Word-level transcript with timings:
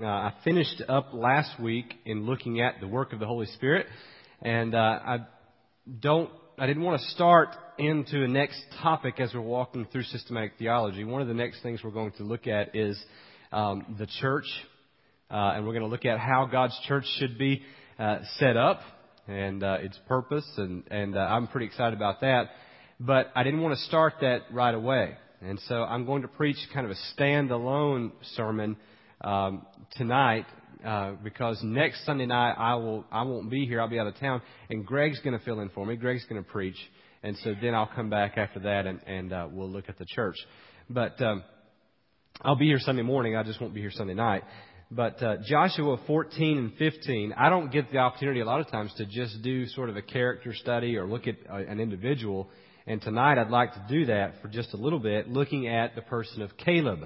Uh, 0.01 0.05
I 0.05 0.33
finished 0.43 0.83
up 0.89 1.13
last 1.13 1.57
week 1.61 1.93
in 2.03 2.25
looking 2.25 2.59
at 2.59 2.81
the 2.81 2.89
work 2.89 3.13
of 3.13 3.21
the 3.21 3.25
Holy 3.25 3.45
Spirit, 3.45 3.85
and 4.41 4.75
uh, 4.75 4.77
I 4.77 5.19
don't, 6.01 6.29
I 6.57 6.67
didn't 6.67 6.83
want 6.83 6.99
to 6.99 7.07
start 7.07 7.55
into 7.77 8.19
the 8.19 8.27
next 8.27 8.61
topic 8.81 9.21
as 9.21 9.33
we're 9.33 9.39
walking 9.39 9.87
through 9.93 10.03
systematic 10.03 10.55
theology. 10.59 11.05
One 11.05 11.21
of 11.21 11.29
the 11.29 11.33
next 11.33 11.63
things 11.63 11.85
we're 11.85 11.91
going 11.91 12.11
to 12.17 12.23
look 12.23 12.47
at 12.47 12.75
is 12.75 13.01
um, 13.53 13.95
the 13.97 14.07
church 14.19 14.43
uh, 15.31 15.53
and 15.55 15.65
we're 15.65 15.73
going 15.73 15.83
to 15.83 15.89
look 15.89 16.05
at 16.05 16.19
how 16.19 16.47
God's 16.51 16.77
church 16.87 17.05
should 17.17 17.37
be 17.37 17.61
uh, 17.97 18.19
set 18.37 18.57
up 18.57 18.81
and 19.27 19.63
uh, 19.63 19.77
its 19.79 19.97
purpose, 20.07 20.49
and, 20.57 20.83
and 20.89 21.15
uh, 21.15 21.19
I'm 21.19 21.47
pretty 21.47 21.67
excited 21.67 21.93
about 21.93 22.21
that. 22.21 22.49
But 22.99 23.31
I 23.35 23.43
didn't 23.43 23.61
want 23.61 23.77
to 23.77 23.85
start 23.85 24.15
that 24.21 24.41
right 24.51 24.73
away, 24.73 25.15
and 25.41 25.59
so 25.67 25.83
I'm 25.83 26.05
going 26.05 26.23
to 26.23 26.27
preach 26.27 26.57
kind 26.73 26.85
of 26.85 26.91
a 26.91 27.21
standalone 27.21 28.11
sermon 28.35 28.75
um, 29.21 29.65
tonight 29.95 30.45
uh, 30.83 31.11
because 31.23 31.59
next 31.63 32.05
Sunday 32.05 32.25
night 32.25 32.55
I 32.57 32.75
will 32.75 33.05
I 33.11 33.23
won't 33.23 33.49
be 33.49 33.65
here. 33.65 33.81
I'll 33.81 33.89
be 33.89 33.99
out 33.99 34.07
of 34.07 34.17
town, 34.17 34.41
and 34.69 34.85
Greg's 34.85 35.19
going 35.19 35.37
to 35.37 35.43
fill 35.45 35.59
in 35.59 35.69
for 35.69 35.85
me. 35.85 35.95
Greg's 35.95 36.25
going 36.25 36.43
to 36.43 36.49
preach, 36.49 36.77
and 37.21 37.37
so 37.43 37.53
then 37.61 37.75
I'll 37.75 37.89
come 37.93 38.09
back 38.09 38.37
after 38.37 38.59
that, 38.61 38.87
and, 38.87 38.99
and 39.05 39.33
uh, 39.33 39.47
we'll 39.51 39.69
look 39.69 39.89
at 39.89 39.97
the 39.97 40.05
church. 40.05 40.37
But 40.89 41.21
um, 41.21 41.43
I'll 42.41 42.55
be 42.55 42.65
here 42.65 42.79
Sunday 42.79 43.01
morning. 43.01 43.35
I 43.35 43.43
just 43.43 43.59
won't 43.59 43.73
be 43.73 43.81
here 43.81 43.91
Sunday 43.91 44.13
night. 44.13 44.43
But 44.91 45.21
uh, 45.21 45.37
Joshua 45.45 45.97
14 46.07 46.57
and 46.57 46.73
15, 46.73 47.33
I 47.37 47.49
don't 47.49 47.71
get 47.71 47.91
the 47.91 47.99
opportunity 47.99 48.39
a 48.39 48.45
lot 48.45 48.59
of 48.59 48.71
times 48.71 48.91
to 48.97 49.05
just 49.05 49.39
do 49.43 49.67
sort 49.67 49.89
of 49.89 49.97
a 49.97 50.01
character 50.01 50.51
study 50.51 50.97
or 50.97 51.05
look 51.05 51.27
at 51.27 51.35
uh, 51.47 51.57
an 51.57 51.79
individual. 51.79 52.49
And 52.87 52.99
tonight 52.99 53.37
I'd 53.37 53.51
like 53.51 53.73
to 53.73 53.85
do 53.87 54.07
that 54.07 54.41
for 54.41 54.47
just 54.47 54.73
a 54.73 54.77
little 54.77 54.97
bit, 54.97 55.29
looking 55.29 55.67
at 55.67 55.93
the 55.93 56.01
person 56.01 56.41
of 56.41 56.57
Caleb. 56.57 57.01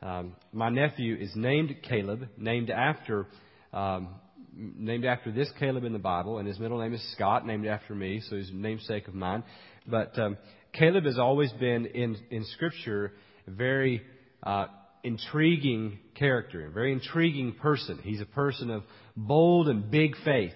Um, 0.00 0.36
my 0.52 0.68
nephew 0.68 1.16
is 1.16 1.32
named 1.34 1.74
Caleb, 1.82 2.28
named 2.38 2.70
after 2.70 3.26
um, 3.72 4.14
named 4.56 5.04
after 5.04 5.32
this 5.32 5.50
Caleb 5.58 5.84
in 5.84 5.92
the 5.92 5.98
Bible, 5.98 6.38
and 6.38 6.46
his 6.46 6.60
middle 6.60 6.80
name 6.80 6.94
is 6.94 7.12
Scott, 7.14 7.44
named 7.44 7.66
after 7.66 7.94
me, 7.94 8.22
so 8.28 8.36
he's 8.36 8.50
a 8.50 8.54
namesake 8.54 9.08
of 9.08 9.14
mine. 9.14 9.42
But 9.86 10.16
um, 10.18 10.36
Caleb 10.72 11.04
has 11.04 11.18
always 11.18 11.50
been 11.54 11.86
in 11.86 12.16
in 12.30 12.44
Scripture 12.44 13.12
very 13.48 14.02
uh, 14.44 14.66
intriguing 15.02 15.98
character, 16.14 16.66
a 16.66 16.70
very 16.70 16.92
intriguing 16.92 17.54
person. 17.54 17.98
He's 18.02 18.20
a 18.20 18.26
person 18.26 18.70
of 18.70 18.82
bold 19.16 19.68
and 19.68 19.90
big 19.90 20.14
faith. 20.24 20.54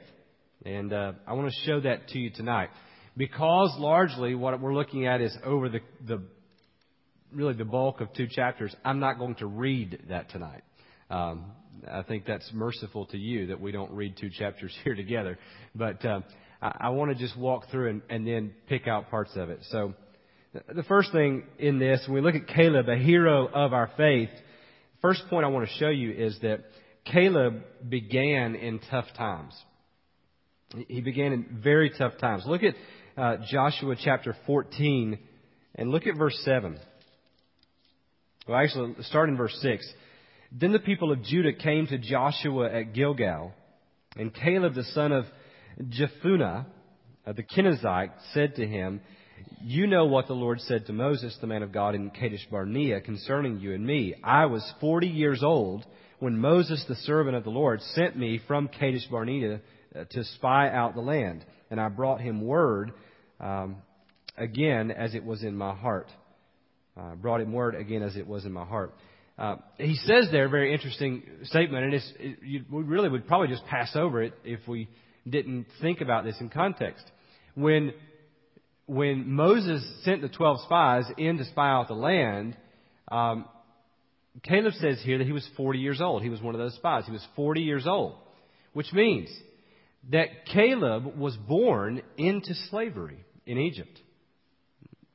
And 0.65 0.93
uh, 0.93 1.13
I 1.27 1.35
want 1.35 1.53
to 1.53 1.67
show 1.67 1.81
that 1.81 2.09
to 2.09 2.19
you 2.19 2.31
tonight. 2.31 2.71
Because 3.17 3.75
largely 3.79 4.35
what 4.35 4.59
we're 4.61 4.75
looking 4.75 5.07
at 5.07 5.21
is 5.21 5.37
over 5.45 5.69
the, 5.69 5.81
the 6.07 6.23
really 7.33 7.55
the 7.55 7.65
bulk 7.65 8.01
of 8.01 8.13
two 8.15 8.27
chapters, 8.27 8.75
I'm 8.85 8.99
not 8.99 9.19
going 9.19 9.37
to 9.37 9.47
read 9.47 10.05
that 10.09 10.31
tonight. 10.31 10.63
Um, 11.11 11.53
I 11.91 12.03
think 12.03 12.25
that's 12.27 12.49
merciful 12.53 13.07
to 13.07 13.19
you 13.19 13.49
that 13.49 13.61
we 13.61 13.73
don't 13.73 13.93
read 13.93 14.17
two 14.19 14.31
chapters 14.31 14.77
here 14.85 14.95
together. 14.95 15.39
But 15.75 16.05
uh, 16.05 16.21
I, 16.61 16.77
I 16.81 16.89
want 16.91 17.13
to 17.13 17.17
just 17.17 17.39
walk 17.39 17.71
through 17.71 17.91
and, 17.91 18.03
and 18.09 18.27
then 18.27 18.53
pick 18.69 18.89
out 18.89 19.11
parts 19.11 19.33
of 19.37 19.51
it. 19.51 19.61
So 19.71 19.95
the 20.73 20.85
first 20.85 21.11
thing 21.11 21.45
in 21.59 21.79
this, 21.79 22.05
when 22.07 22.15
we 22.15 22.21
look 22.21 22.41
at 22.41 22.47
Caleb, 22.47 22.89
a 22.89 22.97
hero 22.97 23.49
of 23.49 23.73
our 23.73 23.91
faith, 23.97 24.29
first 25.03 25.23
point 25.29 25.45
I 25.45 25.49
want 25.49 25.69
to 25.69 25.75
show 25.75 25.89
you 25.89 26.13
is 26.13 26.39
that 26.43 26.61
Caleb 27.05 27.63
began 27.89 28.55
in 28.55 28.81
tough 28.91 29.07
times. 29.17 29.53
He 30.89 31.01
began 31.01 31.33
in 31.33 31.61
very 31.63 31.91
tough 31.91 32.19
times. 32.19 32.45
Look 32.47 32.63
at 32.63 32.75
uh, 33.17 33.37
Joshua 33.51 33.97
chapter 34.03 34.37
14 34.47 35.19
and 35.75 35.91
look 35.91 36.07
at 36.07 36.17
verse 36.17 36.39
7. 36.45 36.79
Well, 38.47 38.59
actually, 38.59 38.95
start 39.03 39.29
in 39.29 39.37
verse 39.37 39.57
6. 39.61 39.93
Then 40.53 40.73
the 40.73 40.79
people 40.79 41.11
of 41.11 41.23
Judah 41.23 41.53
came 41.53 41.87
to 41.89 41.99
Joshua 41.99 42.71
at 42.71 42.93
Gilgal, 42.93 43.53
and 44.17 44.33
Caleb 44.33 44.75
the 44.75 44.85
son 44.85 45.11
of 45.11 45.25
Jephunneh, 45.81 46.65
uh, 47.27 47.33
the 47.33 47.43
Kenizzite, 47.43 48.13
said 48.33 48.55
to 48.57 48.67
him, 48.67 49.01
you 49.63 49.87
know 49.87 50.07
what 50.07 50.27
the 50.27 50.35
Lord 50.35 50.61
said 50.61 50.87
to 50.87 50.93
Moses, 50.93 51.37
the 51.41 51.47
man 51.47 51.63
of 51.63 51.73
God, 51.73 51.95
in 51.95 52.11
Kadesh 52.11 52.47
Barnea 52.51 53.01
concerning 53.01 53.61
you 53.61 53.73
and 53.73 53.87
me. 53.87 54.15
I 54.23 54.47
was 54.47 54.63
40 54.81 55.07
years 55.07 55.43
old 55.43 55.87
when 56.19 56.39
Moses, 56.39 56.85
the 56.89 56.95
servant 56.97 57.37
of 57.37 57.45
the 57.45 57.51
Lord, 57.51 57.81
sent 57.95 58.17
me 58.17 58.41
from 58.47 58.69
Kadesh 58.69 59.07
Barnea 59.11 59.61
uh, 59.95 60.05
to 60.11 60.25
spy 60.25 60.69
out 60.69 60.95
the 60.95 61.01
land. 61.01 61.45
And 61.71 61.81
I 61.81 61.89
brought 61.89 62.21
him 62.21 62.43
word 62.43 62.93
um, 63.41 63.77
again 64.37 64.91
as 64.91 65.15
it 65.15 65.25
was 65.25 65.43
in 65.43 65.57
my 65.57 65.75
heart. 65.75 66.09
Uh, 66.97 67.15
brought 67.15 67.41
him 67.41 67.53
word 67.53 67.75
again 67.75 68.03
as 68.03 68.17
it 68.17 68.27
was 68.27 68.45
in 68.45 68.53
my 68.53 68.65
heart. 68.65 68.95
Uh, 69.37 69.57
he 69.79 69.97
says 69.97 70.29
there 70.31 70.45
a 70.45 70.49
very 70.49 70.73
interesting 70.73 71.25
statement, 71.45 71.85
and 71.85 71.95
it, 71.95 72.39
you, 72.43 72.65
we 72.71 72.83
really 72.83 73.09
would 73.09 73.27
probably 73.27 73.49
just 73.49 73.67
pass 73.67 73.97
over 73.97 74.23
it 74.23 74.33
if 74.45 74.61
we 74.69 74.89
didn't 75.29 75.67
think 75.81 76.01
about 76.01 76.25
this 76.25 76.37
in 76.41 76.51
context. 76.51 77.05
When 77.55 77.93
when 78.87 79.31
Moses 79.33 79.83
sent 80.05 80.23
the 80.23 80.29
12 80.29 80.61
spies 80.63 81.05
in 81.17 81.39
to 81.39 81.45
spy 81.47 81.71
out 81.71 81.89
the 81.89 81.95
land, 81.95 82.57
um, 83.11 83.47
Caleb 84.43 84.75
says 84.75 85.01
here 85.03 85.19
that 85.19 85.27
he 85.27 85.33
was 85.33 85.49
40 85.57 85.79
years 85.79 86.01
old. 86.01 86.23
He 86.23 86.29
was 86.29 86.43
one 86.43 86.55
of 86.55 86.59
those 86.59 86.75
spies. 86.75 87.05
He 87.07 87.13
was 87.13 87.27
40 87.37 87.63
years 87.63 87.87
old, 87.87 88.17
which 88.73 88.93
means 88.93 89.31
that 90.11 90.47
Caleb 90.53 91.17
was 91.17 91.37
born 91.37 92.03
into 92.17 92.55
slavery 92.71 93.25
in 93.47 93.59
Egypt. 93.59 93.99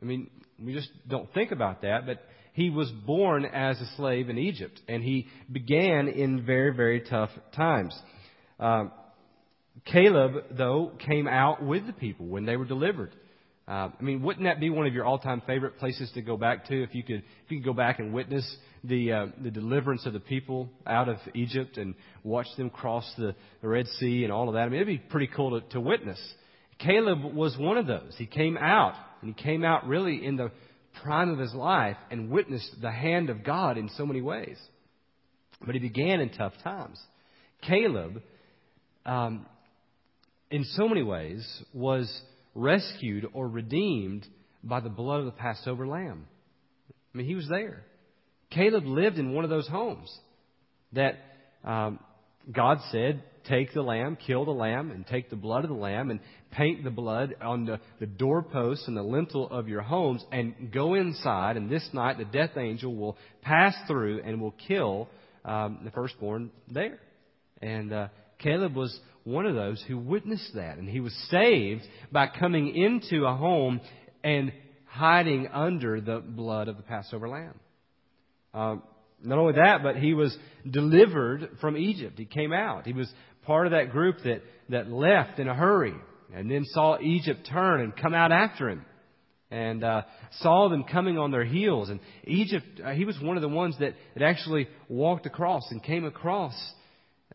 I 0.01 0.05
mean, 0.05 0.29
we 0.63 0.73
just 0.73 0.89
don't 1.07 1.31
think 1.33 1.51
about 1.51 1.81
that, 1.81 2.05
but 2.05 2.23
he 2.53 2.69
was 2.69 2.89
born 2.91 3.45
as 3.45 3.79
a 3.79 3.85
slave 3.95 4.29
in 4.29 4.37
Egypt, 4.37 4.81
and 4.87 5.03
he 5.03 5.27
began 5.51 6.07
in 6.07 6.45
very, 6.45 6.73
very 6.73 7.01
tough 7.01 7.29
times. 7.55 7.97
Um, 8.59 8.91
Caleb, 9.85 10.57
though, 10.57 10.91
came 11.05 11.27
out 11.27 11.63
with 11.63 11.85
the 11.85 11.93
people 11.93 12.25
when 12.25 12.45
they 12.45 12.57
were 12.57 12.65
delivered. 12.65 13.15
Uh, 13.69 13.89
I 13.99 14.01
mean, 14.01 14.23
wouldn't 14.23 14.45
that 14.45 14.59
be 14.59 14.71
one 14.71 14.87
of 14.87 14.95
your 14.95 15.05
all-time 15.05 15.43
favorite 15.45 15.77
places 15.77 16.09
to 16.15 16.23
go 16.23 16.37
back 16.37 16.65
to 16.69 16.83
if 16.83 16.95
you 16.95 17.03
could 17.03 17.19
if 17.45 17.51
you 17.51 17.59
could 17.59 17.65
go 17.65 17.73
back 17.73 17.99
and 17.99 18.11
witness 18.11 18.43
the 18.83 19.11
uh, 19.11 19.25
the 19.43 19.51
deliverance 19.51 20.07
of 20.07 20.13
the 20.13 20.19
people 20.19 20.69
out 20.87 21.07
of 21.07 21.17
Egypt 21.35 21.77
and 21.77 21.93
watch 22.23 22.47
them 22.57 22.71
cross 22.71 23.05
the, 23.15 23.35
the 23.61 23.67
Red 23.67 23.85
Sea 23.99 24.23
and 24.23 24.33
all 24.33 24.47
of 24.47 24.55
that? 24.55 24.61
I 24.61 24.69
mean, 24.69 24.81
it'd 24.81 24.87
be 24.87 24.97
pretty 24.97 25.27
cool 25.27 25.61
to, 25.61 25.67
to 25.69 25.79
witness. 25.79 26.19
Caleb 26.79 27.23
was 27.35 27.55
one 27.59 27.77
of 27.77 27.85
those. 27.85 28.15
He 28.17 28.25
came 28.25 28.57
out 28.57 28.95
and 29.21 29.35
he 29.35 29.43
came 29.43 29.63
out 29.63 29.87
really 29.87 30.25
in 30.25 30.35
the 30.35 30.49
prime 31.03 31.29
of 31.29 31.37
his 31.37 31.53
life 31.53 31.97
and 32.09 32.31
witnessed 32.31 32.81
the 32.81 32.91
hand 32.91 33.29
of 33.29 33.43
God 33.43 33.77
in 33.77 33.89
so 33.89 34.05
many 34.05 34.21
ways. 34.21 34.57
But 35.63 35.75
he 35.75 35.79
began 35.79 36.21
in 36.21 36.29
tough 36.29 36.53
times. 36.63 36.99
Caleb, 37.61 38.23
um, 39.05 39.45
in 40.49 40.63
so 40.63 40.87
many 40.87 41.03
ways, 41.03 41.45
was 41.71 42.09
rescued 42.55 43.25
or 43.33 43.47
redeemed 43.47 44.27
by 44.63 44.79
the 44.79 44.89
blood 44.89 45.19
of 45.19 45.25
the 45.25 45.31
Passover 45.31 45.87
lamb. 45.87 46.27
I 47.13 47.17
mean, 47.17 47.27
he 47.27 47.35
was 47.35 47.47
there. 47.47 47.83
Caleb 48.51 48.85
lived 48.85 49.17
in 49.17 49.33
one 49.33 49.43
of 49.43 49.49
those 49.49 49.67
homes 49.67 50.15
that 50.93 51.15
um, 51.63 51.99
God 52.51 52.79
said, 52.91 53.23
take 53.47 53.73
the 53.73 53.81
lamb, 53.81 54.17
kill 54.25 54.45
the 54.45 54.51
lamb, 54.51 54.91
and 54.91 55.05
take 55.05 55.29
the 55.29 55.35
blood 55.35 55.63
of 55.63 55.69
the 55.69 55.75
lamb 55.75 56.09
and 56.09 56.19
paint 56.51 56.83
the 56.83 56.89
blood 56.89 57.35
on 57.41 57.65
the, 57.65 57.79
the 57.99 58.05
doorposts 58.05 58.87
and 58.87 58.97
the 58.97 59.03
lintel 59.03 59.49
of 59.49 59.67
your 59.67 59.81
homes 59.81 60.23
and 60.31 60.71
go 60.71 60.95
inside. 60.95 61.57
And 61.57 61.69
this 61.69 61.87
night 61.93 62.17
the 62.17 62.25
death 62.25 62.57
angel 62.57 62.95
will 62.95 63.17
pass 63.41 63.75
through 63.87 64.21
and 64.23 64.41
will 64.41 64.55
kill 64.67 65.07
um, 65.45 65.79
the 65.83 65.91
firstborn 65.91 66.51
there. 66.71 66.99
And 67.61 67.93
uh, 67.93 68.07
Caleb 68.39 68.75
was 68.75 68.97
one 69.29 69.45
of 69.45 69.55
those 69.55 69.83
who 69.87 69.97
witnessed 69.97 70.53
that. 70.55 70.77
And 70.77 70.89
he 70.89 70.99
was 70.99 71.13
saved 71.29 71.83
by 72.11 72.27
coming 72.27 72.75
into 72.75 73.25
a 73.25 73.35
home 73.35 73.81
and 74.23 74.51
hiding 74.85 75.47
under 75.47 76.01
the 76.01 76.19
blood 76.19 76.67
of 76.67 76.77
the 76.77 76.83
Passover 76.83 77.29
lamb. 77.29 77.59
Uh, 78.53 78.75
not 79.23 79.37
only 79.37 79.53
that, 79.53 79.83
but 79.83 79.97
he 79.97 80.13
was 80.13 80.35
delivered 80.69 81.57
from 81.61 81.77
Egypt. 81.77 82.17
He 82.17 82.25
came 82.25 82.53
out. 82.53 82.85
He 82.85 82.93
was 82.93 83.11
part 83.45 83.67
of 83.67 83.71
that 83.71 83.91
group 83.91 84.17
that, 84.23 84.41
that 84.69 84.89
left 84.89 85.39
in 85.39 85.47
a 85.47 85.53
hurry 85.53 85.95
and 86.33 86.49
then 86.49 86.63
saw 86.65 86.99
Egypt 86.99 87.47
turn 87.51 87.81
and 87.81 87.95
come 87.95 88.13
out 88.13 88.31
after 88.31 88.69
him 88.69 88.85
and 89.51 89.83
uh, 89.83 90.03
saw 90.41 90.69
them 90.69 90.83
coming 90.83 91.17
on 91.17 91.31
their 91.31 91.43
heels. 91.43 91.89
And 91.89 91.99
Egypt, 92.25 92.65
uh, 92.83 92.91
he 92.91 93.05
was 93.05 93.19
one 93.19 93.35
of 93.35 93.41
the 93.41 93.49
ones 93.49 93.75
that, 93.79 93.95
that 94.15 94.23
actually 94.23 94.67
walked 94.87 95.25
across 95.25 95.63
and 95.71 95.83
came 95.83 96.05
across 96.05 96.53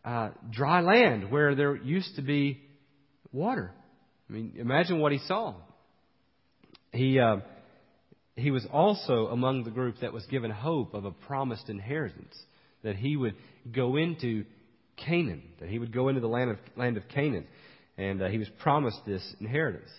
uh, 0.05 0.29
dry 0.51 0.81
land 0.81 1.31
where 1.31 1.55
there 1.55 1.75
used 1.75 2.15
to 2.15 2.21
be 2.21 2.61
water. 3.31 3.71
I 4.29 4.33
mean, 4.33 4.53
imagine 4.57 4.99
what 4.99 5.11
he 5.11 5.19
saw. 5.27 5.55
He 6.91 7.19
uh, 7.19 7.37
he 8.35 8.51
was 8.51 8.65
also 8.71 9.27
among 9.27 9.63
the 9.63 9.71
group 9.71 9.95
that 10.01 10.13
was 10.13 10.25
given 10.25 10.51
hope 10.51 10.93
of 10.93 11.05
a 11.05 11.11
promised 11.11 11.69
inheritance 11.69 12.35
that 12.83 12.95
he 12.95 13.15
would 13.15 13.35
go 13.73 13.95
into 13.95 14.45
Canaan, 14.97 15.43
that 15.59 15.69
he 15.69 15.79
would 15.79 15.93
go 15.93 16.09
into 16.09 16.21
the 16.21 16.27
land 16.27 16.51
of, 16.51 16.57
land 16.75 16.97
of 16.97 17.07
Canaan. 17.07 17.47
And 17.97 18.21
uh, 18.21 18.27
he 18.27 18.37
was 18.37 18.49
promised 18.59 18.99
this 19.05 19.23
inheritance. 19.39 19.89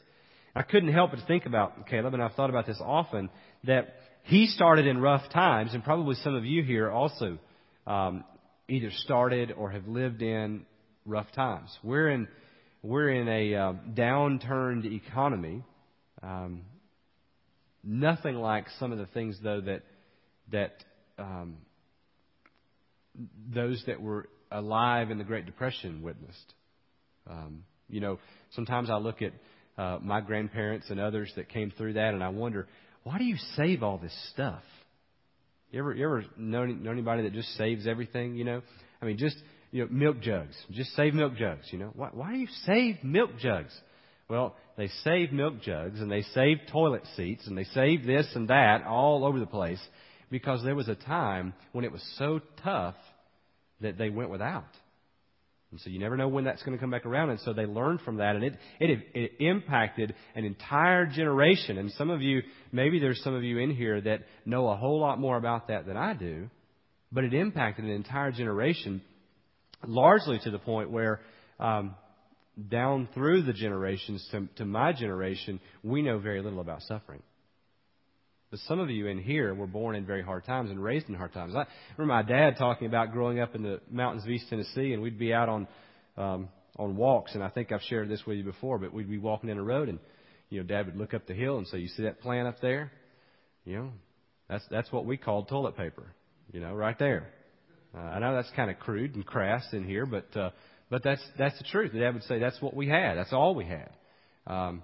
I 0.54 0.62
couldn't 0.62 0.92
help 0.92 1.10
but 1.10 1.20
think 1.26 1.46
about 1.46 1.86
Caleb, 1.86 2.14
and 2.14 2.22
I've 2.22 2.34
thought 2.34 2.50
about 2.50 2.66
this 2.66 2.80
often, 2.82 3.30
that 3.64 3.94
he 4.24 4.46
started 4.46 4.86
in 4.86 4.98
rough 4.98 5.30
times, 5.32 5.72
and 5.72 5.82
probably 5.82 6.14
some 6.16 6.34
of 6.34 6.44
you 6.44 6.62
here 6.62 6.90
also 6.90 7.38
um, 7.86 8.24
either 8.68 8.90
started 9.04 9.52
or 9.52 9.70
have 9.70 9.86
lived 9.86 10.22
in 10.22 10.66
rough 11.04 11.30
times. 11.32 11.70
We're 11.82 12.10
in 12.10 12.28
we're 12.82 13.10
in 13.10 13.28
a 13.28 13.54
uh, 13.54 13.72
downturned 13.94 14.84
economy. 14.84 15.64
Um, 16.22 16.62
nothing 17.82 18.36
like 18.36 18.66
some 18.78 18.92
of 18.92 18.98
the 18.98 19.06
things, 19.06 19.38
though, 19.42 19.60
that 19.60 19.82
that 20.52 20.84
um, 21.18 21.56
those 23.52 23.82
that 23.86 24.00
were 24.00 24.28
alive 24.50 25.10
in 25.10 25.18
the 25.18 25.24
Great 25.24 25.46
Depression 25.46 26.02
witnessed. 26.02 26.54
Um, 27.28 27.64
you 27.88 28.00
know, 28.00 28.18
sometimes 28.52 28.90
I 28.90 28.98
look 28.98 29.22
at 29.22 29.32
uh, 29.78 29.98
my 30.00 30.20
grandparents 30.20 30.86
and 30.90 31.00
others 31.00 31.32
that 31.36 31.48
came 31.48 31.72
through 31.76 31.94
that, 31.94 32.14
and 32.14 32.22
I 32.22 32.28
wonder, 32.28 32.68
why 33.02 33.18
do 33.18 33.24
you 33.24 33.36
save 33.56 33.82
all 33.82 33.98
this 33.98 34.14
stuff? 34.32 34.62
You 35.70 35.80
ever, 35.80 35.94
you 35.94 36.04
ever 36.04 36.24
know, 36.36 36.64
know 36.64 36.90
anybody 36.90 37.22
that 37.22 37.32
just 37.32 37.48
saves 37.56 37.86
everything? 37.86 38.36
You 38.36 38.44
know, 38.44 38.62
I 39.00 39.04
mean, 39.04 39.18
just 39.18 39.36
you 39.72 39.82
know, 39.82 39.88
milk 39.90 40.20
jugs. 40.20 40.54
Just 40.70 40.94
save 40.94 41.14
milk 41.14 41.36
jugs. 41.36 41.66
You 41.70 41.78
know, 41.78 41.90
why, 41.94 42.08
why 42.12 42.32
do 42.32 42.38
you 42.38 42.48
save 42.64 43.02
milk 43.02 43.30
jugs? 43.38 43.78
Well, 44.28 44.56
they 44.76 44.88
save 45.04 45.32
milk 45.32 45.60
jugs 45.60 46.00
and 46.00 46.10
they 46.10 46.22
save 46.22 46.58
toilet 46.72 47.02
seats 47.16 47.46
and 47.46 47.56
they 47.56 47.64
save 47.64 48.04
this 48.04 48.26
and 48.34 48.48
that 48.48 48.84
all 48.84 49.24
over 49.24 49.38
the 49.38 49.46
place 49.46 49.80
because 50.30 50.62
there 50.64 50.74
was 50.74 50.88
a 50.88 50.94
time 50.94 51.54
when 51.72 51.84
it 51.84 51.92
was 51.92 52.02
so 52.18 52.40
tough 52.62 52.96
that 53.80 53.98
they 53.98 54.10
went 54.10 54.30
without. 54.30 54.64
And 55.72 55.80
so 55.80 55.90
you 55.90 55.98
never 55.98 56.16
know 56.16 56.28
when 56.28 56.44
that's 56.44 56.62
going 56.62 56.76
to 56.76 56.80
come 56.80 56.90
back 56.90 57.06
around. 57.06 57.30
And 57.30 57.40
so 57.40 57.52
they 57.52 57.66
learned 57.66 58.00
from 58.02 58.18
that, 58.18 58.36
and 58.36 58.44
it, 58.44 58.54
it, 58.78 58.98
it 59.14 59.32
impacted 59.40 60.14
an 60.34 60.44
entire 60.44 61.06
generation. 61.06 61.76
And 61.76 61.90
some 61.92 62.08
of 62.08 62.22
you, 62.22 62.42
maybe 62.72 63.00
there's 63.00 63.22
some 63.22 63.34
of 63.34 63.42
you 63.42 63.58
in 63.58 63.70
here 63.74 64.00
that 64.00 64.20
know 64.44 64.68
a 64.68 64.76
whole 64.76 65.00
lot 65.00 65.18
more 65.18 65.36
about 65.36 65.68
that 65.68 65.86
than 65.86 65.96
I 65.96 66.14
do, 66.14 66.48
but 67.10 67.24
it 67.24 67.34
impacted 67.34 67.84
an 67.84 67.90
entire 67.90 68.30
generation, 68.30 69.02
largely 69.84 70.38
to 70.44 70.50
the 70.50 70.58
point 70.58 70.90
where 70.90 71.20
um, 71.58 71.96
down 72.70 73.08
through 73.12 73.42
the 73.42 73.52
generations 73.52 74.26
to, 74.30 74.48
to 74.56 74.64
my 74.64 74.92
generation, 74.92 75.60
we 75.82 76.00
know 76.00 76.18
very 76.18 76.42
little 76.42 76.60
about 76.60 76.82
suffering. 76.82 77.22
But 78.56 78.62
some 78.68 78.80
of 78.80 78.88
you 78.88 79.06
in 79.08 79.18
here 79.18 79.54
were 79.54 79.66
born 79.66 79.96
in 79.96 80.06
very 80.06 80.22
hard 80.22 80.46
times 80.46 80.70
and 80.70 80.82
raised 80.82 81.10
in 81.10 81.14
hard 81.14 81.34
times. 81.34 81.54
I 81.54 81.66
remember 81.98 82.14
my 82.14 82.22
dad 82.22 82.56
talking 82.56 82.86
about 82.86 83.12
growing 83.12 83.38
up 83.38 83.54
in 83.54 83.62
the 83.62 83.82
mountains 83.90 84.24
of 84.24 84.30
East 84.30 84.46
Tennessee, 84.48 84.94
and 84.94 85.02
we'd 85.02 85.18
be 85.18 85.34
out 85.34 85.50
on 85.50 85.68
um, 86.16 86.48
on 86.78 86.96
walks, 86.96 87.34
and 87.34 87.44
I 87.44 87.50
think 87.50 87.70
I've 87.70 87.82
shared 87.82 88.08
this 88.08 88.24
with 88.26 88.38
you 88.38 88.44
before. 88.44 88.78
But 88.78 88.94
we'd 88.94 89.10
be 89.10 89.18
walking 89.18 89.50
in 89.50 89.58
a 89.58 89.62
road, 89.62 89.90
and 89.90 89.98
you 90.48 90.62
know, 90.62 90.66
Dad 90.66 90.86
would 90.86 90.96
look 90.96 91.12
up 91.12 91.26
the 91.26 91.34
hill 91.34 91.58
and 91.58 91.66
say, 91.66 91.80
"You 91.80 91.88
see 91.88 92.04
that 92.04 92.22
plant 92.22 92.48
up 92.48 92.62
there? 92.62 92.90
You 93.66 93.76
know, 93.76 93.90
that's 94.48 94.64
that's 94.70 94.90
what 94.90 95.04
we 95.04 95.18
called 95.18 95.48
toilet 95.48 95.76
paper. 95.76 96.06
You 96.50 96.60
know, 96.60 96.72
right 96.72 96.98
there. 96.98 97.28
Uh, 97.94 98.00
I 98.00 98.20
know 98.20 98.34
that's 98.36 98.50
kind 98.56 98.70
of 98.70 98.78
crude 98.78 99.16
and 99.16 99.26
crass 99.26 99.66
in 99.74 99.84
here, 99.84 100.06
but 100.06 100.34
uh, 100.34 100.50
but 100.88 101.02
that's 101.04 101.22
that's 101.36 101.58
the 101.58 101.64
truth. 101.64 101.92
Dad 101.92 102.14
would 102.14 102.22
say 102.22 102.38
that's 102.38 102.62
what 102.62 102.74
we 102.74 102.88
had. 102.88 103.18
That's 103.18 103.34
all 103.34 103.54
we 103.54 103.66
had. 103.66 103.90
Um, 104.46 104.82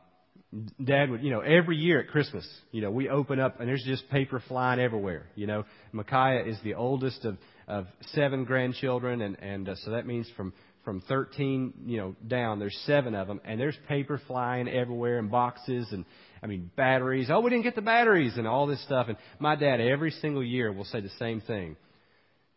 Dad 0.84 1.10
would, 1.10 1.22
you 1.22 1.30
know, 1.30 1.40
every 1.40 1.76
year 1.78 2.00
at 2.00 2.08
Christmas, 2.08 2.46
you 2.72 2.82
know, 2.82 2.90
we 2.90 3.08
open 3.08 3.40
up 3.40 3.58
and 3.58 3.68
there's 3.68 3.84
just 3.86 4.08
paper 4.10 4.42
flying 4.48 4.80
everywhere. 4.80 5.26
You 5.34 5.46
know, 5.46 5.64
Micaiah 5.92 6.44
is 6.44 6.58
the 6.62 6.74
oldest 6.74 7.24
of 7.24 7.38
of 7.66 7.86
seven 8.12 8.44
grandchildren, 8.44 9.22
and 9.22 9.38
and 9.40 9.68
uh, 9.68 9.76
so 9.76 9.92
that 9.92 10.06
means 10.06 10.28
from 10.36 10.52
from 10.84 11.00
13, 11.08 11.74
you 11.86 11.96
know, 11.96 12.16
down, 12.26 12.58
there's 12.58 12.76
seven 12.86 13.14
of 13.14 13.28
them, 13.28 13.40
and 13.44 13.58
there's 13.58 13.76
paper 13.88 14.20
flying 14.26 14.68
everywhere 14.68 15.18
and 15.18 15.30
boxes 15.30 15.86
and 15.92 16.04
I 16.42 16.48
mean 16.48 16.70
batteries. 16.76 17.28
Oh, 17.30 17.40
we 17.40 17.50
didn't 17.50 17.64
get 17.64 17.76
the 17.76 17.82
batteries 17.82 18.36
and 18.36 18.46
all 18.46 18.66
this 18.66 18.82
stuff. 18.84 19.06
And 19.08 19.16
my 19.38 19.54
dad 19.54 19.80
every 19.80 20.10
single 20.10 20.42
year 20.42 20.72
will 20.72 20.84
say 20.84 21.00
the 21.00 21.10
same 21.18 21.40
thing. 21.40 21.76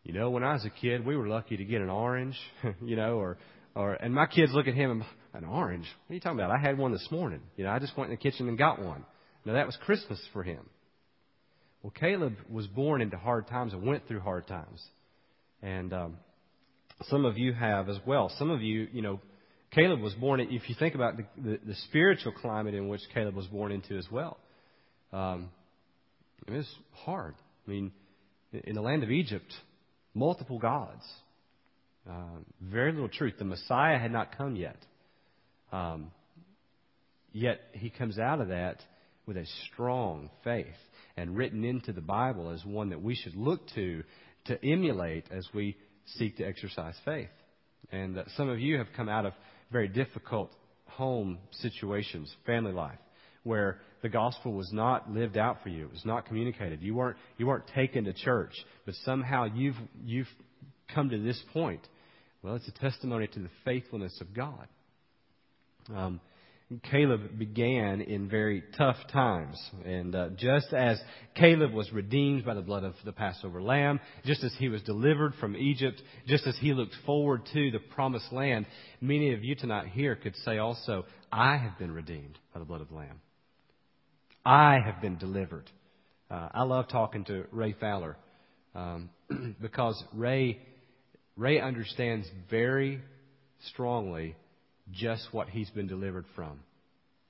You 0.03 0.13
know, 0.13 0.29
when 0.31 0.43
I 0.43 0.53
was 0.53 0.65
a 0.65 0.69
kid, 0.69 1.05
we 1.05 1.15
were 1.15 1.27
lucky 1.27 1.57
to 1.57 1.65
get 1.65 1.81
an 1.81 1.89
orange, 1.89 2.37
you 2.83 2.95
know, 2.95 3.17
or 3.17 3.37
or 3.75 3.93
and 3.93 4.13
my 4.13 4.25
kids 4.25 4.53
look 4.53 4.67
at 4.67 4.73
him 4.73 4.91
and 4.91 5.03
an 5.33 5.49
orange? 5.49 5.85
What 6.07 6.13
are 6.13 6.15
you 6.15 6.21
talking 6.21 6.39
about? 6.39 6.51
I 6.51 6.57
had 6.57 6.77
one 6.77 6.91
this 6.91 7.07
morning. 7.11 7.41
You 7.57 7.65
know, 7.65 7.71
I 7.71 7.79
just 7.79 7.97
went 7.97 8.09
in 8.09 8.17
the 8.17 8.21
kitchen 8.21 8.47
and 8.47 8.57
got 8.57 8.81
one. 8.81 9.05
Now 9.45 9.53
that 9.53 9.65
was 9.65 9.77
Christmas 9.85 10.19
for 10.33 10.43
him. 10.43 10.61
Well, 11.83 11.91
Caleb 11.91 12.35
was 12.49 12.65
born 12.65 13.01
into 13.01 13.17
hard 13.17 13.47
times 13.47 13.73
and 13.73 13.83
went 13.85 14.07
through 14.07 14.21
hard 14.21 14.47
times. 14.47 14.81
And 15.61 15.93
um, 15.93 16.17
some 17.03 17.25
of 17.25 17.37
you 17.37 17.53
have 17.53 17.89
as 17.89 17.97
well. 18.07 18.31
Some 18.39 18.49
of 18.49 18.61
you, 18.61 18.87
you 18.91 19.01
know, 19.03 19.19
Caleb 19.71 19.99
was 20.01 20.13
born, 20.13 20.39
if 20.39 20.69
you 20.69 20.75
think 20.79 20.95
about 20.95 21.17
the, 21.17 21.25
the, 21.37 21.59
the 21.65 21.75
spiritual 21.89 22.31
climate 22.31 22.73
in 22.73 22.87
which 22.87 23.01
Caleb 23.13 23.35
was 23.35 23.45
born 23.47 23.71
into 23.71 23.97
as 23.97 24.07
well, 24.09 24.37
um, 25.11 25.49
it 26.47 26.53
was 26.53 26.67
hard. 27.03 27.35
I 27.67 27.71
mean, 27.71 27.91
in 28.51 28.75
the 28.75 28.81
land 28.81 29.03
of 29.03 29.11
Egypt, 29.11 29.51
multiple 30.13 30.59
gods, 30.59 31.03
uh, 32.09 32.39
very 32.61 32.91
little 32.91 33.09
truth. 33.09 33.35
The 33.39 33.45
Messiah 33.45 33.97
had 33.97 34.11
not 34.11 34.37
come 34.37 34.55
yet. 34.55 34.77
Um, 35.71 36.11
yet 37.31 37.59
he 37.73 37.89
comes 37.89 38.19
out 38.19 38.41
of 38.41 38.49
that 38.49 38.81
with 39.25 39.37
a 39.37 39.45
strong 39.71 40.29
faith 40.43 40.65
and 41.17 41.35
written 41.35 41.63
into 41.63 41.91
the 41.91 42.01
Bible 42.01 42.49
as 42.49 42.63
one 42.63 42.89
that 42.89 43.01
we 43.01 43.15
should 43.15 43.35
look 43.35 43.61
to 43.75 44.03
to 44.45 44.63
emulate 44.63 45.25
as 45.31 45.47
we 45.53 45.75
seek 46.17 46.37
to 46.37 46.43
exercise 46.43 46.95
faith. 47.03 47.29
And 47.91 48.19
uh, 48.19 48.23
some 48.37 48.49
of 48.49 48.59
you 48.59 48.77
have 48.77 48.87
come 48.95 49.09
out 49.09 49.25
of 49.25 49.33
very 49.71 49.87
difficult 49.87 50.51
home 50.85 51.39
situations, 51.51 52.33
family 52.45 52.71
life, 52.71 52.99
where 53.43 53.79
the 54.01 54.09
gospel 54.09 54.53
was 54.53 54.71
not 54.71 55.09
lived 55.09 55.37
out 55.37 55.57
for 55.63 55.69
you. 55.69 55.85
It 55.85 55.91
was 55.91 56.05
not 56.05 56.27
communicated. 56.27 56.81
You 56.81 56.95
weren't 56.95 57.17
you 57.37 57.47
weren't 57.47 57.67
taken 57.73 58.05
to 58.05 58.13
church, 58.13 58.53
but 58.85 58.93
somehow 59.03 59.45
you've 59.45 59.75
you've 60.03 60.29
come 60.93 61.09
to 61.09 61.17
this 61.17 61.41
point. 61.53 61.81
Well, 62.45 62.57
it's 62.57 62.67
a 62.67 62.71
testimony 62.73 63.25
to 63.25 63.39
the 63.39 63.49
faithfulness 63.63 64.21
of 64.21 64.31
God. 64.31 64.67
Um, 65.91 66.21
Caleb 66.91 67.39
began 67.39 68.01
in 68.01 68.29
very 68.29 68.61
tough 68.77 68.97
times. 69.11 69.59
And 69.83 70.13
uh, 70.13 70.29
just 70.37 70.71
as 70.71 71.01
Caleb 71.33 71.73
was 71.73 71.91
redeemed 71.91 72.45
by 72.45 72.53
the 72.53 72.61
blood 72.61 72.83
of 72.83 72.93
the 73.03 73.13
Passover 73.13 73.63
lamb, 73.63 73.99
just 74.25 74.43
as 74.43 74.53
he 74.59 74.69
was 74.69 74.83
delivered 74.83 75.33
from 75.39 75.55
Egypt, 75.55 75.99
just 76.27 76.45
as 76.45 76.55
he 76.61 76.75
looked 76.75 76.93
forward 77.03 77.49
to 77.53 77.71
the 77.71 77.79
promised 77.79 78.31
land, 78.31 78.67
many 79.01 79.33
of 79.33 79.43
you 79.43 79.55
tonight 79.55 79.87
here 79.87 80.15
could 80.15 80.35
say 80.45 80.59
also, 80.59 81.05
I 81.31 81.57
have 81.57 81.79
been 81.79 81.91
redeemed 81.91 82.37
by 82.53 82.59
the 82.59 82.65
blood 82.67 82.81
of 82.81 82.89
the 82.89 82.95
lamb. 82.95 83.21
I 84.45 84.77
have 84.85 85.01
been 85.01 85.17
delivered. 85.17 85.71
Uh, 86.29 86.49
I 86.53 86.61
love 86.61 86.89
talking 86.89 87.25
to 87.25 87.45
Ray 87.51 87.73
Fowler 87.73 88.17
um, 88.75 89.09
because 89.59 90.03
Ray 90.13 90.59
Ray 91.37 91.59
understands 91.59 92.27
very 92.49 93.01
strongly 93.71 94.35
just 94.91 95.27
what 95.31 95.49
he's 95.49 95.69
been 95.69 95.87
delivered 95.87 96.25
from. 96.35 96.59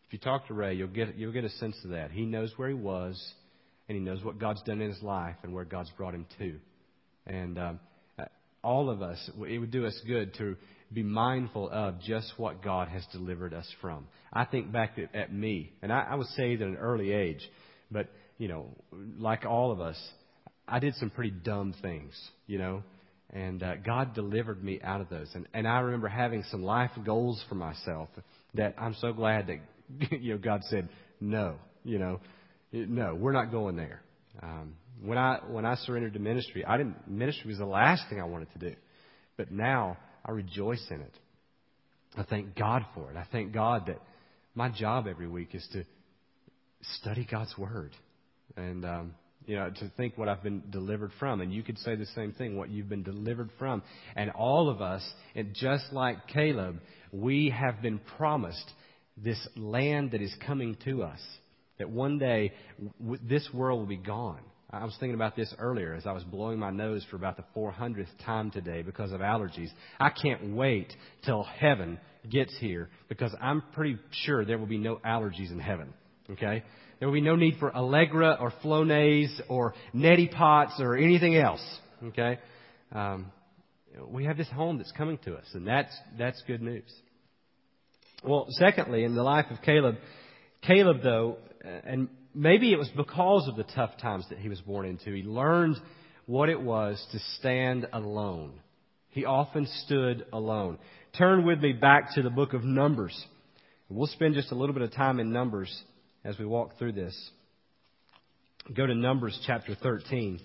If 0.07 0.13
you 0.13 0.19
talk 0.19 0.47
to 0.47 0.53
Ray, 0.53 0.75
you'll 0.75 0.87
get, 0.87 1.15
you'll 1.15 1.31
get 1.31 1.45
a 1.45 1.49
sense 1.49 1.75
of 1.83 1.91
that. 1.91 2.11
He 2.11 2.25
knows 2.25 2.53
where 2.57 2.67
he 2.67 2.75
was, 2.75 3.21
and 3.89 3.97
he 3.97 4.03
knows 4.03 4.23
what 4.23 4.39
God's 4.39 4.61
done 4.63 4.81
in 4.81 4.91
his 4.91 5.01
life 5.01 5.35
and 5.43 5.53
where 5.53 5.65
God's 5.65 5.89
brought 5.97 6.13
him 6.13 6.27
to. 6.37 6.59
And 7.25 7.57
um, 7.57 7.79
uh, 8.19 8.25
all 8.63 8.89
of 8.89 9.01
us, 9.01 9.29
it 9.47 9.57
would 9.57 9.71
do 9.71 9.87
us 9.87 9.99
good 10.05 10.35
to 10.35 10.55
be 10.93 11.01
mindful 11.01 11.69
of 11.71 11.99
just 12.01 12.33
what 12.37 12.63
God 12.63 12.87
has 12.89 13.03
delivered 13.11 13.53
us 13.53 13.67
from. 13.81 14.05
I 14.31 14.45
think 14.45 14.71
back 14.71 14.99
at, 14.99 15.15
at 15.15 15.33
me, 15.33 15.71
and 15.81 15.91
I, 15.91 16.07
I 16.11 16.15
was 16.15 16.29
saved 16.35 16.61
at 16.61 16.67
an 16.67 16.77
early 16.77 17.11
age, 17.11 17.41
but, 17.89 18.07
you 18.37 18.47
know, 18.47 18.67
like 19.17 19.45
all 19.45 19.71
of 19.71 19.81
us, 19.81 19.99
I 20.67 20.77
did 20.77 20.93
some 20.95 21.09
pretty 21.09 21.31
dumb 21.31 21.73
things, 21.81 22.13
you 22.45 22.59
know. 22.59 22.83
And 23.35 23.61
uh, 23.61 23.75
God 23.75 24.15
delivered 24.15 24.63
me 24.63 24.79
out 24.81 25.01
of 25.01 25.09
those. 25.09 25.29
And, 25.35 25.45
and 25.53 25.67
I 25.67 25.79
remember 25.79 26.07
having 26.07 26.43
some 26.49 26.63
life 26.63 26.91
goals 27.05 27.43
for 27.49 27.55
myself 27.55 28.07
that 28.53 28.75
I'm 28.77 28.95
so 29.01 29.11
glad 29.11 29.47
that 29.47 30.11
you 30.21 30.33
know 30.33 30.37
God 30.39 30.61
said 30.69 30.87
no. 31.19 31.55
You 31.83 31.99
know, 31.99 32.21
no, 32.71 33.13
we're 33.13 33.33
not 33.33 33.51
going 33.51 33.75
there. 33.75 34.01
Um, 34.41 34.75
when 35.03 35.17
I 35.17 35.39
when 35.49 35.65
I 35.65 35.75
surrendered 35.75 36.13
to 36.13 36.19
ministry, 36.19 36.63
I 36.63 36.77
didn't. 36.77 37.09
Ministry 37.09 37.49
was 37.49 37.57
the 37.57 37.65
last 37.65 38.03
thing 38.09 38.21
I 38.21 38.23
wanted 38.23 38.51
to 38.53 38.59
do, 38.69 38.75
but 39.35 39.51
now 39.51 39.97
I 40.25 40.31
rejoice 40.31 40.85
in 40.89 41.01
it. 41.01 41.13
I 42.17 42.23
thank 42.23 42.55
God 42.55 42.85
for 42.93 43.11
it. 43.11 43.17
I 43.17 43.27
thank 43.33 43.51
God 43.53 43.87
that 43.87 43.99
my 44.55 44.69
job 44.69 45.07
every 45.09 45.27
week 45.27 45.53
is 45.53 45.67
to 45.73 45.83
study 46.99 47.27
God's 47.29 47.53
word, 47.57 47.91
and 48.55 48.85
um, 48.85 49.15
you 49.45 49.55
know, 49.55 49.69
to 49.69 49.91
think 49.97 50.17
what 50.17 50.27
I've 50.27 50.43
been 50.43 50.63
delivered 50.69 51.11
from. 51.19 51.41
And 51.41 51.53
you 51.53 51.63
could 51.63 51.77
say 51.79 51.95
the 51.95 52.05
same 52.07 52.31
thing, 52.33 52.57
what 52.57 52.69
you've 52.69 52.89
been 52.89 53.03
delivered 53.03 53.49
from. 53.57 53.83
And 54.15 54.31
all 54.31 54.69
of 54.69 54.81
us, 54.81 55.03
and 55.35 55.53
just 55.53 55.85
like 55.91 56.27
Caleb, 56.27 56.79
we 57.11 57.49
have 57.49 57.81
been 57.81 57.99
promised 58.17 58.71
this 59.17 59.47
land 59.55 60.11
that 60.11 60.21
is 60.21 60.35
coming 60.45 60.77
to 60.85 61.03
us. 61.03 61.19
That 61.77 61.89
one 61.89 62.17
day 62.17 62.53
w- 62.99 63.19
this 63.27 63.47
world 63.53 63.79
will 63.79 63.87
be 63.87 63.97
gone. 63.97 64.41
I 64.71 64.83
was 64.83 64.95
thinking 64.99 65.15
about 65.15 65.35
this 65.35 65.53
earlier 65.57 65.93
as 65.93 66.05
I 66.05 66.11
was 66.11 66.23
blowing 66.23 66.59
my 66.59 66.71
nose 66.71 67.05
for 67.09 67.15
about 67.15 67.37
the 67.37 67.45
400th 67.55 68.07
time 68.25 68.51
today 68.51 68.81
because 68.81 69.11
of 69.11 69.21
allergies. 69.21 69.69
I 69.99 70.09
can't 70.09 70.55
wait 70.55 70.91
till 71.23 71.43
heaven 71.43 71.99
gets 72.29 72.57
here 72.59 72.89
because 73.07 73.33
I'm 73.39 73.63
pretty 73.73 73.97
sure 74.11 74.43
there 74.43 74.57
will 74.57 74.65
be 74.65 74.77
no 74.77 74.97
allergies 75.05 75.51
in 75.51 75.59
heaven. 75.59 75.93
Okay? 76.31 76.63
There 76.99 77.07
will 77.07 77.15
be 77.15 77.21
no 77.21 77.35
need 77.35 77.57
for 77.59 77.75
Allegra 77.75 78.37
or 78.39 78.51
Flonase 78.63 79.41
or 79.49 79.73
neti 79.93 80.31
pots 80.31 80.73
or 80.79 80.95
anything 80.95 81.35
else. 81.35 81.63
Okay? 82.03 82.39
Um, 82.91 83.31
we 84.07 84.25
have 84.25 84.37
this 84.37 84.49
home 84.49 84.77
that's 84.77 84.91
coming 84.91 85.17
to 85.25 85.35
us, 85.35 85.45
and 85.53 85.67
that's, 85.67 85.95
that's 86.17 86.41
good 86.47 86.61
news. 86.61 86.91
Well, 88.23 88.47
secondly, 88.51 89.03
in 89.03 89.15
the 89.15 89.23
life 89.23 89.45
of 89.51 89.61
Caleb, 89.61 89.95
Caleb, 90.61 91.01
though, 91.03 91.37
and 91.85 92.09
maybe 92.33 92.71
it 92.71 92.77
was 92.77 92.89
because 92.95 93.47
of 93.47 93.55
the 93.55 93.63
tough 93.75 93.97
times 94.01 94.25
that 94.29 94.39
he 94.39 94.49
was 94.49 94.61
born 94.61 94.85
into, 94.85 95.13
he 95.13 95.23
learned 95.23 95.77
what 96.25 96.49
it 96.49 96.59
was 96.59 97.05
to 97.11 97.19
stand 97.39 97.87
alone. 97.93 98.53
He 99.09 99.25
often 99.25 99.67
stood 99.85 100.25
alone. 100.33 100.77
Turn 101.17 101.45
with 101.45 101.59
me 101.59 101.71
back 101.71 102.15
to 102.15 102.21
the 102.21 102.29
book 102.29 102.53
of 102.53 102.63
Numbers. 102.63 103.17
We'll 103.89 104.07
spend 104.07 104.33
just 104.33 104.51
a 104.51 104.55
little 104.55 104.73
bit 104.73 104.81
of 104.81 104.91
time 104.91 105.19
in 105.19 105.31
Numbers 105.31 105.83
as 106.25 106.37
we 106.39 106.45
walk 106.45 106.77
through 106.77 106.93
this. 106.93 107.15
Go 108.75 108.85
to 108.85 108.95
Numbers 108.95 109.39
chapter 109.45 109.75
13. 109.75 110.41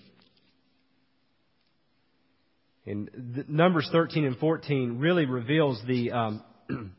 And 2.85 3.45
Numbers 3.49 3.89
13 3.91 4.25
and 4.25 4.37
14 4.37 4.99
really 4.99 5.25
reveals 5.25 5.81
the 5.87 6.11
um, 6.11 6.43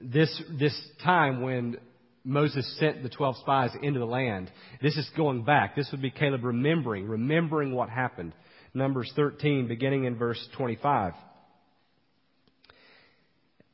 this 0.00 0.42
this 0.58 0.78
time 1.02 1.42
when 1.42 1.76
Moses 2.24 2.76
sent 2.78 3.02
the 3.02 3.08
12 3.08 3.36
spies 3.38 3.70
into 3.82 3.98
the 3.98 4.06
land. 4.06 4.50
This 4.80 4.96
is 4.96 5.08
going 5.16 5.44
back. 5.44 5.76
This 5.76 5.88
would 5.90 6.00
be 6.02 6.10
Caleb 6.10 6.44
remembering, 6.44 7.06
remembering 7.06 7.72
what 7.72 7.90
happened. 7.90 8.32
Numbers 8.72 9.12
13, 9.14 9.68
beginning 9.68 10.04
in 10.04 10.16
verse 10.16 10.44
25. 10.56 11.12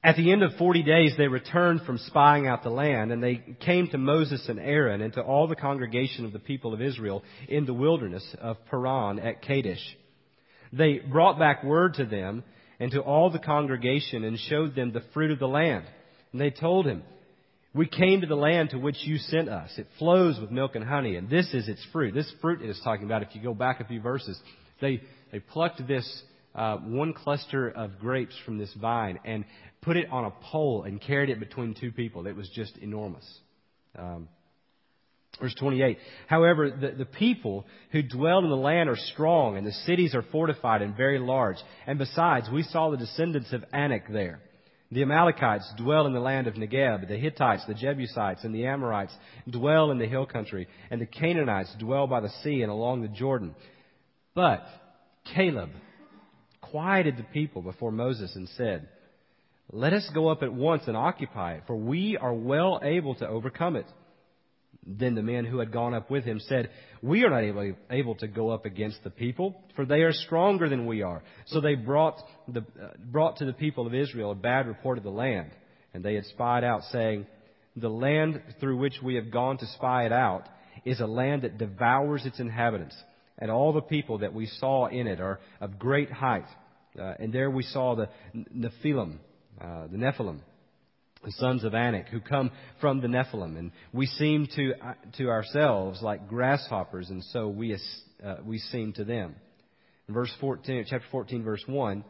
At 0.03 0.17
the 0.17 0.33
end 0.33 0.43
of 0.43 0.55
40 0.55 0.83
days, 0.83 1.13
they 1.19 1.29
returned 1.29 1.83
from 1.83 1.99
spying 1.99 2.47
out 2.47 2.63
the 2.63 2.71
land, 2.71 3.13
and 3.13 3.23
they 3.23 3.43
came 3.61 3.89
to 3.89 3.99
Moses 3.99 4.49
and 4.49 4.59
Aaron 4.59 5.03
and 5.03 5.13
to 5.13 5.21
all 5.21 5.47
the 5.47 5.57
congregation 5.57 6.25
of 6.25 6.33
the 6.33 6.39
people 6.39 6.73
of 6.73 6.81
Israel 6.81 7.23
in 7.49 7.67
the 7.67 7.75
wilderness 7.75 8.25
of 8.41 8.57
Paran 8.71 9.19
at 9.19 9.43
Kadesh. 9.43 9.85
They 10.73 10.99
brought 10.99 11.39
back 11.39 11.63
word 11.63 11.95
to 11.95 12.07
them 12.07 12.45
and 12.79 12.91
to 12.93 13.01
all 13.01 13.29
the 13.29 13.39
congregation 13.39 14.25
and 14.25 14.39
showed 14.39 14.75
them 14.75 14.93
the 14.93 15.03
fruit 15.13 15.33
of 15.33 15.39
the 15.39 15.49
land. 15.49 15.85
And 16.33 16.41
they 16.41 16.51
told 16.51 16.87
him, 16.87 17.03
We 17.75 17.87
came 17.87 18.23
to 18.23 18.27
the 18.27 18.35
land 18.37 18.71
to 18.71 18.79
which 18.79 18.97
you 19.05 19.19
sent 19.19 19.51
us. 19.51 19.71
It 19.77 19.87
flows 19.99 20.41
with 20.41 20.51
milk 20.51 20.77
and 20.77 20.85
honey, 20.85 21.17
and 21.17 21.29
this 21.29 21.53
is 21.53 21.69
its 21.69 21.85
fruit. 21.93 22.15
This 22.15 22.33
fruit 22.41 22.63
it 22.63 22.71
is 22.71 22.81
talking 22.83 23.05
about, 23.05 23.23
if 23.23 23.35
you 23.35 23.43
go 23.43 23.53
back 23.53 23.81
a 23.81 23.85
few 23.85 24.01
verses, 24.01 24.41
they, 24.81 25.03
they 25.31 25.41
plucked 25.41 25.87
this 25.87 26.23
uh, 26.55 26.77
one 26.79 27.13
cluster 27.13 27.69
of 27.69 27.99
grapes 27.99 28.35
from 28.45 28.59
this 28.59 28.73
vine 28.75 29.19
and 29.25 29.45
put 29.83 29.97
it 29.97 30.09
on 30.11 30.25
a 30.25 30.31
pole 30.51 30.83
and 30.83 31.01
carried 31.01 31.31
it 31.31 31.41
between 31.41 31.75
two 31.75 31.93
people. 31.93 32.27
It 32.27 32.37
was 32.37 32.49
just 32.55 32.77
enormous. 32.79 33.25
Um, 33.99 34.29
verse 35.41 35.55
28. 35.59 35.99
However, 36.27 36.71
the, 36.71 36.91
the 36.91 37.05
people 37.05 37.67
who 37.93 38.03
dwell 38.03 38.39
in 38.41 38.51
the 38.51 38.57
land 38.57 38.89
are 38.89 38.97
strong, 38.97 39.57
and 39.57 39.67
the 39.67 39.73
cities 39.73 40.15
are 40.15 40.25
fortified 40.31 40.83
and 40.83 40.97
very 40.97 41.19
large. 41.19 41.57
And 41.87 41.99
besides, 41.99 42.49
we 42.53 42.63
saw 42.65 42.91
the 42.91 42.97
descendants 42.97 43.53
of 43.53 43.65
Anak 43.73 44.11
there. 44.11 44.41
The 44.93 45.03
Amalekites 45.03 45.73
dwell 45.77 46.07
in 46.07 46.13
the 46.13 46.21
land 46.21 46.49
of 46.49 46.55
Negeb. 46.55 47.07
The 47.07 47.17
Hittites, 47.17 47.65
the 47.67 47.75
Jebusites, 47.75 48.43
and 48.43 48.53
the 48.53 48.67
Amorites 48.67 49.15
dwell 49.49 49.93
in 49.93 49.99
the 49.99 50.07
hill 50.09 50.27
country. 50.27 50.67
And 50.91 51.01
the 51.01 51.07
Canaanites 51.07 51.73
dwell 51.79 52.09
by 52.09 52.21
the 52.21 52.33
sea 52.43 52.63
and 52.63 52.73
along 52.73 53.03
the 53.03 53.09
Jordan. 53.09 53.55
But 54.35 54.65
Caleb 55.33 55.71
quieted 56.71 57.17
the 57.17 57.25
people 57.25 57.63
before 57.63 57.93
Moses 57.93 58.35
and 58.35 58.49
said, 58.57 58.89
Let 59.73 59.93
us 59.93 60.09
go 60.15 60.29
up 60.29 60.43
at 60.43 60.53
once 60.53 60.85
and 60.87 60.97
occupy 60.97 61.55
it, 61.55 61.65
for 61.67 61.77
we 61.77 62.17
are 62.17 62.35
well 62.35 62.81
able 62.83 63.15
to 63.17 63.29
overcome 63.29 63.77
it. 63.77 63.87
Then 64.87 65.15
the 65.15 65.23
men 65.23 65.45
who 65.45 65.59
had 65.59 65.73
gone 65.73 65.95
up 65.95 66.11
with 66.11 66.25
him 66.25 66.41
said, 66.41 66.71
We 67.03 67.25
are 67.25 67.31
not 67.31 67.45
able, 67.45 67.75
able 67.91 68.15
to 68.17 68.29
go 68.29 68.51
up 68.51 68.65
against 68.65 69.05
the 69.05 69.11
people, 69.11 69.63
for 69.77 69.85
they 69.85 70.03
are 70.03 70.13
stronger 70.13 70.69
than 70.69 70.87
we 70.87 71.03
are. 71.03 71.23
So 71.47 71.61
they 71.61 71.75
brought, 71.75 72.21
the, 72.49 72.61
uh, 72.61 72.89
brought 72.99 73.37
to 73.37 73.45
the 73.45 73.53
people 73.53 73.87
of 73.87 73.95
Israel 73.95 74.33
a 74.33 74.37
bad 74.37 74.67
report 74.67 74.99
of 74.99 75.05
the 75.05 75.11
land. 75.11 75.51
And 75.93 76.05
they 76.05 76.15
had 76.15 76.25
spied 76.27 76.65
out, 76.65 76.83
saying, 76.93 77.27
The 77.77 77.91
land 77.91 78.43
through 78.59 78.79
which 78.79 78.95
we 79.03 79.17
have 79.17 79.31
gone 79.31 79.59
to 79.59 79.67
spy 79.67 80.07
it 80.07 80.13
out 80.13 80.49
is 80.85 81.01
a 81.01 81.07
land 81.07 81.43
that 81.43 81.59
devours 81.59 82.25
its 82.25 82.41
inhabitants. 82.41 82.97
And 83.39 83.51
all 83.51 83.73
the 83.73 83.83
people 83.83 84.19
that 84.19 84.35
we 84.35 84.47
saw 84.47 84.87
in 84.87 85.07
it 85.07 85.21
are 85.21 85.41
of 85.61 85.79
great 85.79 86.11
height. 86.11 86.47
Uh, 86.99 87.15
and 87.19 87.33
there 87.33 87.51
we 87.51 87.63
saw 87.63 87.95
the 87.95 88.09
Nephilim, 88.35 89.19
uh, 89.61 89.87
the 89.87 89.97
Nephilim, 89.97 90.41
the 91.25 91.33
sons 91.33 91.65
of 91.65 91.75
Anak, 91.75 92.09
who 92.09 92.21
come 92.21 92.51
from 92.81 93.01
the 93.01 93.07
Nephilim. 93.07 93.59
And 93.59 93.73
we 93.93 94.07
seem 94.07 94.49
to, 94.57 94.73
uh, 94.75 94.95
to 95.19 95.29
ourselves 95.29 96.03
like 96.03 96.29
grasshoppers, 96.29 97.11
and 97.11 97.23
so 97.25 97.49
we, 97.49 97.77
uh, 98.25 98.37
we 98.45 98.59
seem 98.59 98.93
to 98.95 99.05
them. 99.05 99.37
In 100.09 100.15
verse 100.15 100.33
14, 100.41 100.85
chapter 100.89 101.07
14, 101.11 101.45
verse 101.45 101.63
1, 101.67 102.05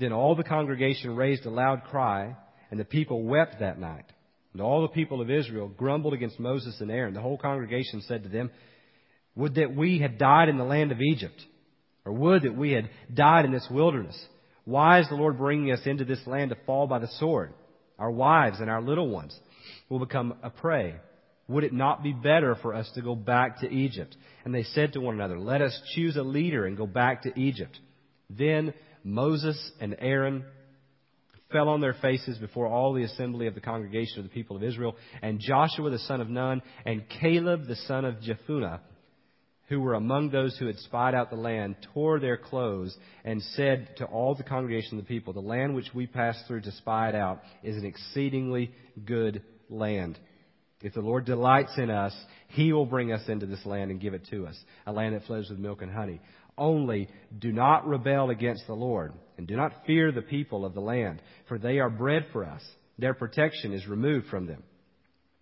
then 0.00 0.12
all 0.12 0.34
the 0.34 0.44
congregation 0.44 1.14
raised 1.14 1.46
a 1.46 1.50
loud 1.50 1.84
cry, 1.84 2.36
and 2.70 2.80
the 2.80 2.84
people 2.84 3.22
wept 3.22 3.60
that 3.60 3.78
night. 3.78 4.04
And 4.52 4.62
all 4.62 4.82
the 4.82 4.88
people 4.88 5.20
of 5.20 5.30
Israel 5.30 5.68
grumbled 5.68 6.14
against 6.14 6.40
Moses 6.40 6.80
and 6.80 6.90
Aaron. 6.90 7.14
The 7.14 7.20
whole 7.20 7.38
congregation 7.38 8.02
said 8.02 8.24
to 8.24 8.28
them, 8.28 8.50
Would 9.36 9.54
that 9.56 9.74
we 9.76 9.98
had 9.98 10.18
died 10.18 10.48
in 10.48 10.58
the 10.58 10.64
land 10.64 10.90
of 10.90 11.00
Egypt 11.00 11.40
or 12.08 12.12
would 12.12 12.42
that 12.42 12.56
we 12.56 12.72
had 12.72 12.88
died 13.12 13.44
in 13.44 13.52
this 13.52 13.68
wilderness. 13.70 14.18
Why 14.64 15.00
is 15.00 15.08
the 15.08 15.14
Lord 15.14 15.36
bringing 15.36 15.72
us 15.72 15.80
into 15.84 16.06
this 16.06 16.26
land 16.26 16.50
to 16.50 16.56
fall 16.64 16.86
by 16.86 16.98
the 16.98 17.08
sword? 17.18 17.52
Our 17.98 18.10
wives 18.10 18.60
and 18.60 18.70
our 18.70 18.80
little 18.80 19.10
ones 19.10 19.38
will 19.90 19.98
become 19.98 20.34
a 20.42 20.48
prey. 20.48 20.94
Would 21.48 21.64
it 21.64 21.72
not 21.74 22.02
be 22.02 22.12
better 22.12 22.54
for 22.54 22.74
us 22.74 22.90
to 22.94 23.02
go 23.02 23.14
back 23.14 23.60
to 23.60 23.70
Egypt? 23.70 24.16
And 24.44 24.54
they 24.54 24.62
said 24.62 24.94
to 24.94 25.00
one 25.00 25.14
another, 25.16 25.38
Let 25.38 25.60
us 25.60 25.78
choose 25.94 26.16
a 26.16 26.22
leader 26.22 26.64
and 26.64 26.78
go 26.78 26.86
back 26.86 27.22
to 27.22 27.38
Egypt. 27.38 27.78
Then 28.30 28.72
Moses 29.04 29.70
and 29.78 29.94
Aaron 29.98 30.44
fell 31.52 31.68
on 31.68 31.82
their 31.82 31.96
faces 32.00 32.38
before 32.38 32.66
all 32.66 32.94
the 32.94 33.04
assembly 33.04 33.48
of 33.48 33.54
the 33.54 33.60
congregation 33.60 34.18
of 34.18 34.24
the 34.24 34.30
people 34.30 34.56
of 34.56 34.62
Israel, 34.62 34.96
and 35.20 35.40
Joshua 35.40 35.90
the 35.90 35.98
son 35.98 36.22
of 36.22 36.30
Nun, 36.30 36.62
and 36.86 37.04
Caleb 37.20 37.66
the 37.66 37.76
son 37.86 38.04
of 38.04 38.16
Jephunneh, 38.16 38.80
who 39.68 39.80
were 39.80 39.94
among 39.94 40.30
those 40.30 40.56
who 40.56 40.66
had 40.66 40.78
spied 40.78 41.14
out 41.14 41.30
the 41.30 41.36
land 41.36 41.76
tore 41.92 42.18
their 42.18 42.36
clothes 42.36 42.96
and 43.24 43.42
said 43.54 43.88
to 43.98 44.06
all 44.06 44.34
the 44.34 44.42
congregation 44.42 44.98
of 44.98 45.04
the 45.04 45.08
people, 45.08 45.32
The 45.32 45.40
land 45.40 45.74
which 45.74 45.92
we 45.94 46.06
passed 46.06 46.46
through 46.46 46.62
to 46.62 46.72
spy 46.72 47.10
it 47.10 47.14
out 47.14 47.42
is 47.62 47.76
an 47.76 47.84
exceedingly 47.84 48.72
good 49.04 49.42
land. 49.68 50.18
If 50.80 50.94
the 50.94 51.00
Lord 51.00 51.26
delights 51.26 51.76
in 51.76 51.90
us, 51.90 52.14
He 52.48 52.72
will 52.72 52.86
bring 52.86 53.12
us 53.12 53.28
into 53.28 53.46
this 53.46 53.64
land 53.66 53.90
and 53.90 54.00
give 54.00 54.14
it 54.14 54.26
to 54.30 54.46
us, 54.46 54.58
a 54.86 54.92
land 54.92 55.14
that 55.14 55.24
flows 55.24 55.50
with 55.50 55.58
milk 55.58 55.82
and 55.82 55.92
honey. 55.92 56.20
Only 56.56 57.08
do 57.38 57.52
not 57.52 57.86
rebel 57.86 58.30
against 58.30 58.66
the 58.66 58.74
Lord, 58.74 59.12
and 59.36 59.46
do 59.46 59.54
not 59.54 59.84
fear 59.86 60.12
the 60.12 60.22
people 60.22 60.64
of 60.64 60.74
the 60.74 60.80
land, 60.80 61.20
for 61.46 61.58
they 61.58 61.78
are 61.78 61.90
bread 61.90 62.26
for 62.32 62.44
us. 62.44 62.62
Their 62.98 63.14
protection 63.14 63.72
is 63.72 63.86
removed 63.86 64.26
from 64.28 64.46
them 64.46 64.62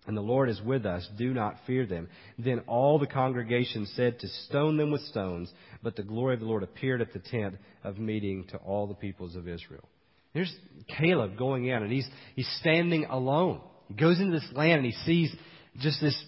and 0.06 0.16
the 0.16 0.22
Lord 0.22 0.48
is 0.48 0.60
with 0.62 0.86
us. 0.86 1.08
Do 1.18 1.34
not 1.34 1.56
fear 1.66 1.86
them. 1.86 2.08
Then 2.38 2.60
all 2.66 2.98
the 2.98 3.06
congregation 3.06 3.86
said 3.94 4.20
to 4.20 4.28
stone 4.48 4.76
them 4.76 4.90
with 4.90 5.02
stones, 5.02 5.52
but 5.82 5.96
the 5.96 6.02
glory 6.02 6.34
of 6.34 6.40
the 6.40 6.46
Lord 6.46 6.62
appeared 6.62 7.00
at 7.00 7.12
the 7.12 7.18
tent 7.18 7.56
of 7.82 7.98
meeting 7.98 8.44
to 8.50 8.56
all 8.58 8.86
the 8.86 8.94
peoples 8.94 9.36
of 9.36 9.48
Israel. 9.48 9.88
There's 10.32 10.54
Caleb 10.98 11.38
going 11.38 11.66
in, 11.66 11.82
and 11.82 11.90
he's, 11.90 12.08
he's 12.34 12.48
standing 12.60 13.06
alone. 13.06 13.60
He 13.88 13.94
goes 13.94 14.20
into 14.20 14.38
this 14.38 14.48
land 14.52 14.84
and 14.84 14.86
he 14.86 14.92
sees 15.04 15.34
just 15.78 16.00
this 16.00 16.24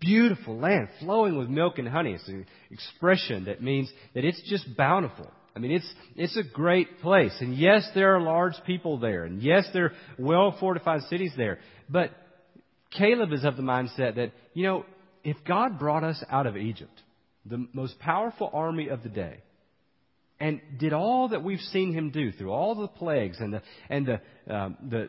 beautiful 0.00 0.58
land 0.58 0.88
flowing 1.00 1.38
with 1.38 1.48
milk 1.48 1.78
and 1.78 1.88
honey. 1.88 2.12
It's 2.12 2.28
an 2.28 2.46
expression 2.70 3.44
that 3.44 3.62
means 3.62 3.90
that 4.14 4.24
it's 4.24 4.42
just 4.48 4.76
bountiful. 4.76 5.30
I 5.54 5.58
mean, 5.58 5.70
it's, 5.70 5.90
it's 6.16 6.36
a 6.36 6.42
great 6.42 7.00
place. 7.00 7.34
And 7.40 7.56
yes, 7.56 7.88
there 7.94 8.14
are 8.14 8.20
large 8.20 8.54
people 8.66 8.98
there. 8.98 9.24
And 9.24 9.40
yes, 9.40 9.66
there 9.72 9.86
are 9.86 9.92
well 10.18 10.56
fortified 10.60 11.02
cities 11.08 11.32
there. 11.36 11.58
But 11.88 12.10
Caleb 12.90 13.32
is 13.32 13.44
of 13.44 13.56
the 13.56 13.62
mindset 13.62 14.16
that, 14.16 14.32
you 14.54 14.64
know, 14.64 14.84
if 15.24 15.36
God 15.46 15.78
brought 15.78 16.04
us 16.04 16.22
out 16.30 16.46
of 16.46 16.56
Egypt, 16.56 17.02
the 17.44 17.66
most 17.72 17.98
powerful 17.98 18.50
army 18.52 18.88
of 18.88 19.02
the 19.02 19.08
day, 19.08 19.38
and 20.38 20.60
did 20.78 20.92
all 20.92 21.28
that 21.28 21.42
we've 21.42 21.60
seen 21.60 21.92
him 21.92 22.10
do 22.10 22.30
through 22.32 22.50
all 22.50 22.74
the 22.74 22.88
plagues 22.88 23.38
and 23.40 23.54
the, 23.54 23.62
and 23.88 24.06
the, 24.06 24.54
um, 24.54 24.76
the 24.88 25.08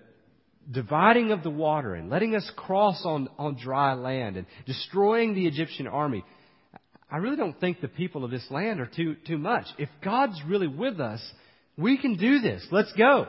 dividing 0.72 1.32
of 1.32 1.44
the 1.44 1.50
water 1.50 1.94
and 1.96 2.10
letting 2.10 2.36
us 2.36 2.50
cross 2.56 3.02
on, 3.06 3.30
on 3.38 3.58
dry 3.62 3.94
land 3.94 4.38
and 4.38 4.46
destroying 4.66 5.34
the 5.34 5.46
Egyptian 5.48 5.88
army, 5.88 6.24
I 7.10 7.18
really 7.18 7.38
don't 7.38 7.60
think 7.60 7.80
the 7.80 7.88
people 7.88 8.26
of 8.26 8.32
this 8.32 8.46
land 8.50 8.82
are 8.82 8.90
too, 8.94 9.16
too 9.26 9.38
much. 9.38 9.66
If 9.78 9.90
God's 10.04 10.42
really 10.46 10.68
with 10.68 11.00
us, 11.00 11.22
we 11.78 11.98
can 11.98 12.18
do 12.18 12.40
this. 12.40 12.66
Let's 12.72 12.92
go. 12.98 13.28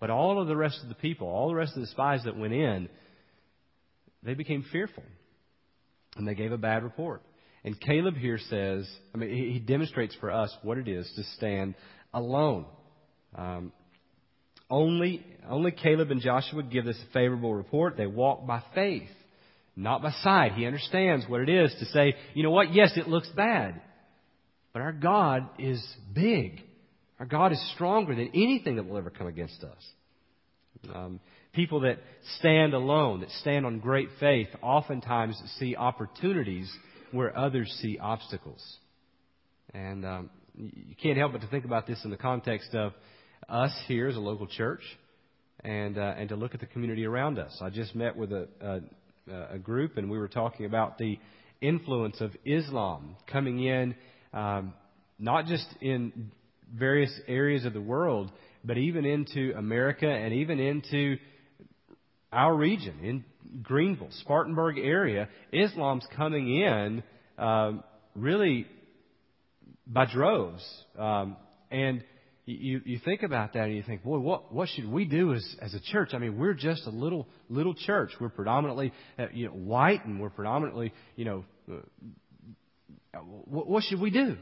But 0.00 0.10
all 0.10 0.40
of 0.40 0.48
the 0.48 0.56
rest 0.56 0.80
of 0.82 0.88
the 0.88 0.94
people, 0.94 1.28
all 1.28 1.48
the 1.48 1.54
rest 1.54 1.74
of 1.76 1.80
the 1.80 1.86
spies 1.88 2.24
that 2.24 2.36
went 2.36 2.52
in, 2.52 2.88
they 4.24 4.34
became 4.34 4.64
fearful. 4.72 5.04
And 6.16 6.26
they 6.26 6.34
gave 6.34 6.52
a 6.52 6.58
bad 6.58 6.82
report. 6.84 7.22
And 7.64 7.80
Caleb 7.80 8.16
here 8.16 8.38
says, 8.38 8.88
I 9.14 9.18
mean, 9.18 9.30
he 9.52 9.58
demonstrates 9.58 10.14
for 10.20 10.30
us 10.30 10.54
what 10.62 10.78
it 10.78 10.86
is 10.86 11.10
to 11.16 11.24
stand 11.36 11.74
alone. 12.12 12.66
Um, 13.34 13.72
only, 14.70 15.24
only 15.48 15.72
Caleb 15.72 16.10
and 16.10 16.20
Joshua 16.20 16.62
give 16.62 16.84
this 16.84 17.00
favorable 17.12 17.54
report. 17.54 17.96
They 17.96 18.06
walk 18.06 18.46
by 18.46 18.62
faith, 18.74 19.08
not 19.76 20.02
by 20.02 20.12
sight. 20.22 20.52
He 20.52 20.66
understands 20.66 21.26
what 21.28 21.40
it 21.40 21.48
is 21.48 21.74
to 21.78 21.86
say, 21.86 22.14
you 22.34 22.42
know 22.42 22.50
what? 22.50 22.72
Yes, 22.74 22.92
it 22.96 23.08
looks 23.08 23.28
bad. 23.30 23.80
But 24.72 24.82
our 24.82 24.92
God 24.92 25.48
is 25.58 25.82
big. 26.12 26.60
Our 27.18 27.26
God 27.26 27.52
is 27.52 27.72
stronger 27.74 28.14
than 28.14 28.30
anything 28.34 28.76
that 28.76 28.86
will 28.86 28.98
ever 28.98 29.10
come 29.10 29.26
against 29.26 29.62
us. 29.62 30.92
Um, 30.94 31.20
people 31.54 31.80
that 31.80 31.98
stand 32.38 32.74
alone, 32.74 33.20
that 33.20 33.30
stand 33.40 33.64
on 33.64 33.78
great 33.78 34.08
faith, 34.20 34.48
oftentimes 34.62 35.40
see 35.58 35.76
opportunities 35.76 36.70
where 37.12 37.36
others 37.36 37.74
see 37.80 37.98
obstacles. 37.98 38.62
And 39.72 40.04
um, 40.04 40.30
you 40.56 40.94
can't 41.00 41.16
help 41.16 41.32
but 41.32 41.40
to 41.40 41.46
think 41.48 41.64
about 41.64 41.86
this 41.86 42.00
in 42.04 42.10
the 42.10 42.16
context 42.16 42.74
of 42.74 42.92
us 43.48 43.72
here 43.86 44.08
as 44.08 44.16
a 44.16 44.20
local 44.20 44.46
church, 44.46 44.82
and 45.60 45.98
uh, 45.98 46.14
and 46.16 46.28
to 46.28 46.36
look 46.36 46.54
at 46.54 46.60
the 46.60 46.66
community 46.66 47.04
around 47.04 47.38
us. 47.38 47.56
I 47.60 47.70
just 47.70 47.94
met 47.94 48.16
with 48.16 48.32
a, 48.32 48.48
a, 48.60 49.54
a 49.54 49.58
group, 49.58 49.96
and 49.96 50.10
we 50.10 50.18
were 50.18 50.28
talking 50.28 50.66
about 50.66 50.98
the 50.98 51.18
influence 51.60 52.20
of 52.20 52.30
Islam 52.44 53.16
coming 53.26 53.62
in, 53.64 53.94
um, 54.32 54.74
not 55.18 55.46
just 55.46 55.66
in 55.80 56.30
various 56.72 57.12
areas 57.26 57.64
of 57.64 57.72
the 57.72 57.80
world, 57.80 58.30
but 58.64 58.78
even 58.78 59.04
into 59.04 59.52
America 59.56 60.08
and 60.08 60.32
even 60.34 60.58
into 60.58 61.16
our 62.34 62.54
region, 62.54 62.94
in 63.02 63.24
Greenville, 63.62 64.10
Spartanburg 64.20 64.78
area, 64.78 65.28
Islam's 65.52 66.06
coming 66.16 66.60
in 66.60 67.02
um, 67.38 67.84
really 68.14 68.66
by 69.86 70.06
droves. 70.06 70.64
Um, 70.98 71.36
and 71.70 72.02
you, 72.46 72.80
you 72.84 73.00
think 73.04 73.22
about 73.22 73.54
that 73.54 73.64
and 73.64 73.74
you 73.74 73.82
think, 73.82 74.02
boy, 74.02 74.18
what, 74.18 74.52
what 74.52 74.68
should 74.68 74.90
we 74.90 75.04
do 75.04 75.32
as, 75.32 75.56
as 75.62 75.74
a 75.74 75.80
church? 75.80 76.10
I 76.12 76.18
mean, 76.18 76.38
we're 76.38 76.54
just 76.54 76.86
a 76.86 76.90
little, 76.90 77.26
little 77.48 77.74
church. 77.74 78.10
We're 78.20 78.28
predominantly, 78.28 78.92
uh, 79.18 79.26
you 79.32 79.46
know, 79.46 79.52
white 79.52 80.04
and 80.04 80.20
we're 80.20 80.30
predominantly, 80.30 80.92
you 81.16 81.24
know, 81.24 81.44
uh, 81.70 83.18
what, 83.18 83.66
what 83.68 83.84
should 83.84 84.00
we 84.00 84.10
do? 84.10 84.36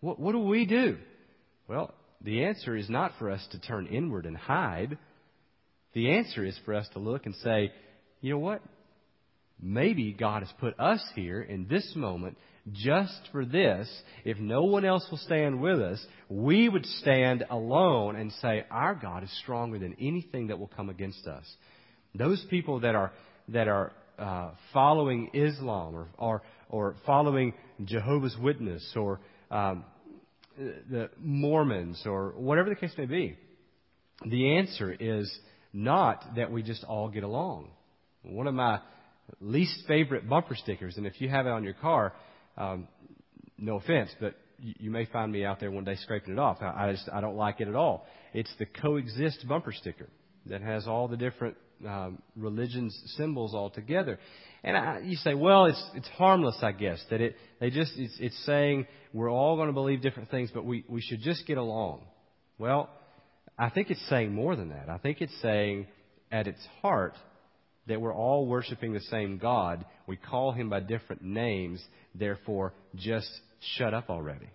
What, 0.00 0.20
what 0.20 0.32
do 0.32 0.38
we 0.38 0.66
do? 0.66 0.98
Well, 1.68 1.94
the 2.20 2.44
answer 2.44 2.76
is 2.76 2.88
not 2.88 3.12
for 3.18 3.30
us 3.30 3.46
to 3.52 3.60
turn 3.60 3.86
inward 3.86 4.26
and 4.26 4.36
hide. 4.36 4.98
The 5.96 6.10
answer 6.10 6.44
is 6.44 6.54
for 6.66 6.74
us 6.74 6.86
to 6.92 6.98
look 6.98 7.24
and 7.24 7.34
say, 7.36 7.72
you 8.20 8.34
know 8.34 8.38
what? 8.38 8.60
Maybe 9.58 10.12
God 10.12 10.42
has 10.42 10.52
put 10.60 10.78
us 10.78 11.02
here 11.14 11.40
in 11.40 11.68
this 11.68 11.90
moment 11.96 12.36
just 12.70 13.18
for 13.32 13.46
this. 13.46 13.88
If 14.22 14.36
no 14.36 14.64
one 14.64 14.84
else 14.84 15.06
will 15.10 15.16
stand 15.16 15.58
with 15.58 15.80
us, 15.80 16.06
we 16.28 16.68
would 16.68 16.84
stand 16.84 17.44
alone 17.48 18.14
and 18.16 18.30
say, 18.42 18.66
Our 18.70 18.94
God 18.94 19.24
is 19.24 19.34
stronger 19.42 19.78
than 19.78 19.96
anything 19.98 20.48
that 20.48 20.58
will 20.58 20.66
come 20.76 20.90
against 20.90 21.26
us. 21.26 21.46
Those 22.14 22.44
people 22.50 22.80
that 22.80 22.94
are, 22.94 23.12
that 23.48 23.66
are 23.66 23.92
uh, 24.18 24.50
following 24.74 25.30
Islam 25.32 25.94
or, 25.94 26.08
or, 26.18 26.42
or 26.68 26.96
following 27.06 27.54
Jehovah's 27.86 28.36
Witness 28.38 28.86
or 28.94 29.20
um, 29.50 29.82
the 30.58 31.08
Mormons 31.18 32.02
or 32.04 32.34
whatever 32.36 32.68
the 32.68 32.76
case 32.76 32.92
may 32.98 33.06
be, 33.06 33.38
the 34.26 34.58
answer 34.58 34.94
is 34.98 35.34
not 35.76 36.24
that 36.36 36.50
we 36.50 36.62
just 36.62 36.82
all 36.84 37.10
get 37.10 37.22
along. 37.22 37.68
One 38.22 38.46
of 38.46 38.54
my 38.54 38.80
least 39.40 39.84
favorite 39.86 40.26
bumper 40.26 40.54
stickers, 40.54 40.96
and 40.96 41.06
if 41.06 41.20
you 41.20 41.28
have 41.28 41.46
it 41.46 41.50
on 41.50 41.64
your 41.64 41.74
car, 41.74 42.14
um, 42.56 42.88
no 43.58 43.76
offense, 43.76 44.10
but 44.18 44.34
you, 44.58 44.74
you 44.78 44.90
may 44.90 45.04
find 45.04 45.30
me 45.30 45.44
out 45.44 45.60
there 45.60 45.70
one 45.70 45.84
day 45.84 45.96
scraping 45.96 46.32
it 46.32 46.38
off. 46.38 46.58
I, 46.62 46.88
I 46.88 46.92
just 46.92 47.08
I 47.12 47.20
don't 47.20 47.36
like 47.36 47.60
it 47.60 47.68
at 47.68 47.74
all. 47.74 48.06
It's 48.32 48.52
the 48.58 48.64
coexist 48.64 49.46
bumper 49.46 49.72
sticker 49.72 50.08
that 50.46 50.62
has 50.62 50.86
all 50.86 51.08
the 51.08 51.16
different 51.18 51.56
um, 51.86 52.22
religions 52.36 52.98
symbols 53.18 53.52
all 53.54 53.68
together. 53.68 54.18
And 54.64 54.78
I, 54.78 55.00
you 55.04 55.16
say, 55.16 55.34
well, 55.34 55.66
it's 55.66 55.90
it's 55.94 56.08
harmless, 56.08 56.56
I 56.62 56.72
guess. 56.72 57.04
That 57.10 57.20
it 57.20 57.36
they 57.60 57.68
just 57.68 57.92
it's, 57.96 58.16
it's 58.18 58.46
saying 58.46 58.86
we're 59.12 59.30
all 59.30 59.56
going 59.56 59.68
to 59.68 59.74
believe 59.74 60.00
different 60.00 60.30
things, 60.30 60.50
but 60.54 60.64
we 60.64 60.86
we 60.88 61.02
should 61.02 61.20
just 61.20 61.46
get 61.46 61.58
along. 61.58 62.00
Well, 62.58 62.88
I 63.58 63.70
think 63.70 63.90
it's 63.90 64.08
saying 64.08 64.32
more 64.32 64.56
than 64.56 64.68
that. 64.70 64.88
I 64.88 64.98
think 64.98 65.20
it's 65.20 65.40
saying 65.40 65.86
at 66.30 66.46
its 66.46 66.64
heart 66.82 67.14
that 67.86 68.00
we're 68.00 68.14
all 68.14 68.46
worshiping 68.46 68.92
the 68.92 69.00
same 69.00 69.38
God. 69.38 69.84
We 70.06 70.16
call 70.16 70.52
him 70.52 70.68
by 70.68 70.80
different 70.80 71.22
names, 71.22 71.82
therefore, 72.14 72.74
just 72.94 73.30
shut 73.76 73.94
up 73.94 74.10
already. 74.10 74.48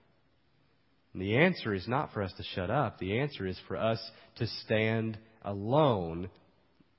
And 1.14 1.22
the 1.22 1.38
answer 1.38 1.74
is 1.74 1.88
not 1.88 2.14
for 2.14 2.22
us 2.22 2.34
to 2.38 2.44
shut 2.56 2.70
up. 2.70 3.00
The 3.00 3.20
answer 3.20 3.46
is 3.46 3.60
for 3.68 3.78
us 3.78 4.00
to 4.38 4.48
stand 4.66 5.18
alone 5.44 6.30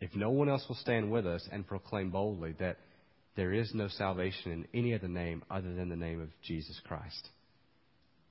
if 0.00 0.14
no 0.16 0.30
one 0.30 0.48
else 0.48 0.64
will 0.68 0.76
stand 0.76 1.10
with 1.10 1.26
us 1.26 1.48
and 1.52 1.66
proclaim 1.66 2.10
boldly 2.10 2.54
that 2.58 2.78
there 3.36 3.52
is 3.52 3.72
no 3.72 3.88
salvation 3.88 4.52
in 4.52 4.66
any 4.74 4.94
other 4.94 5.08
name 5.08 5.42
other 5.50 5.72
than 5.74 5.88
the 5.88 5.96
name 5.96 6.20
of 6.20 6.28
Jesus 6.42 6.78
Christ. 6.86 7.28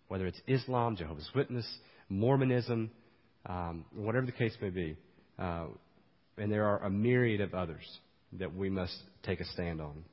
Whether 0.09 0.27
it's 0.27 0.41
Islam, 0.47 0.97
Jehovah's 0.97 1.29
Witness, 1.33 1.65
Mormonism, 2.09 2.91
um, 3.45 3.85
whatever 3.93 4.25
the 4.25 4.31
case 4.31 4.55
may 4.61 4.69
be. 4.69 4.95
Uh, 5.37 5.65
and 6.37 6.51
there 6.51 6.65
are 6.65 6.83
a 6.83 6.89
myriad 6.89 7.41
of 7.41 7.53
others 7.53 7.85
that 8.33 8.55
we 8.55 8.69
must 8.69 8.95
take 9.23 9.39
a 9.39 9.45
stand 9.45 9.81
on. 9.81 10.03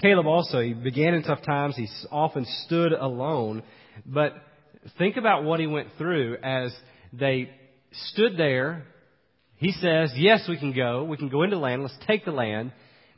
Caleb 0.00 0.26
also, 0.26 0.60
he 0.60 0.74
began 0.74 1.14
in 1.14 1.24
tough 1.24 1.42
times. 1.42 1.76
He 1.76 1.88
often 2.12 2.46
stood 2.66 2.92
alone. 2.92 3.64
But 4.06 4.34
think 4.96 5.16
about 5.16 5.42
what 5.42 5.58
he 5.58 5.66
went 5.66 5.88
through 5.98 6.36
as 6.42 6.72
they 7.12 7.50
stood 8.10 8.36
there. 8.36 8.84
He 9.56 9.72
says, 9.72 10.12
Yes, 10.14 10.46
we 10.48 10.56
can 10.56 10.72
go. 10.72 11.02
We 11.02 11.16
can 11.16 11.28
go 11.28 11.42
into 11.42 11.58
land. 11.58 11.82
Let's 11.82 11.98
take 12.06 12.24
the 12.24 12.30
land. 12.30 12.72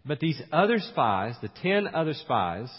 But 0.06 0.20
these 0.20 0.40
other 0.50 0.78
spies, 0.78 1.34
the 1.42 1.50
ten 1.62 1.86
other 1.86 2.14
spies, 2.14 2.70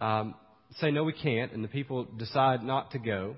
um, 0.00 0.34
say, 0.80 0.90
No, 0.90 1.04
we 1.04 1.12
can't. 1.12 1.52
And 1.52 1.62
the 1.62 1.68
people 1.68 2.04
decide 2.04 2.64
not 2.64 2.90
to 2.90 2.98
go. 2.98 3.36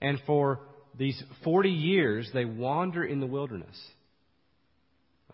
And 0.00 0.20
for 0.26 0.60
these 0.98 1.20
40 1.42 1.70
years, 1.70 2.30
they 2.32 2.44
wander 2.44 3.04
in 3.04 3.20
the 3.20 3.26
wilderness. 3.26 3.78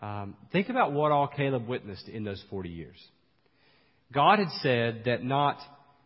Um, 0.01 0.35
think 0.51 0.69
about 0.69 0.93
what 0.93 1.11
all 1.11 1.27
Caleb 1.27 1.67
witnessed 1.67 2.07
in 2.07 2.23
those 2.23 2.43
40 2.49 2.69
years. 2.69 2.97
God 4.11 4.39
had 4.39 4.49
said 4.61 5.03
that 5.05 5.23
not, 5.23 5.57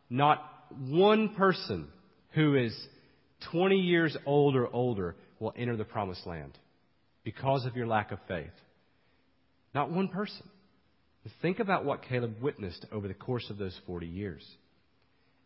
not 0.09 0.43
one 0.77 1.35
person 1.35 1.87
who 2.33 2.55
is 2.55 2.75
20 3.51 3.77
years 3.77 4.15
old 4.25 4.55
or 4.55 4.67
older 4.67 5.15
will 5.39 5.53
enter 5.55 5.77
the 5.77 5.85
promised 5.85 6.25
land 6.27 6.57
because 7.23 7.65
of 7.65 7.75
your 7.75 7.87
lack 7.87 8.11
of 8.11 8.19
faith. 8.27 8.51
Not 9.73 9.91
one 9.91 10.09
person. 10.09 10.47
Think 11.41 11.59
about 11.59 11.85
what 11.85 12.03
Caleb 12.03 12.35
witnessed 12.41 12.85
over 12.91 13.07
the 13.07 13.13
course 13.13 13.49
of 13.49 13.57
those 13.57 13.77
40 13.87 14.05
years. 14.05 14.45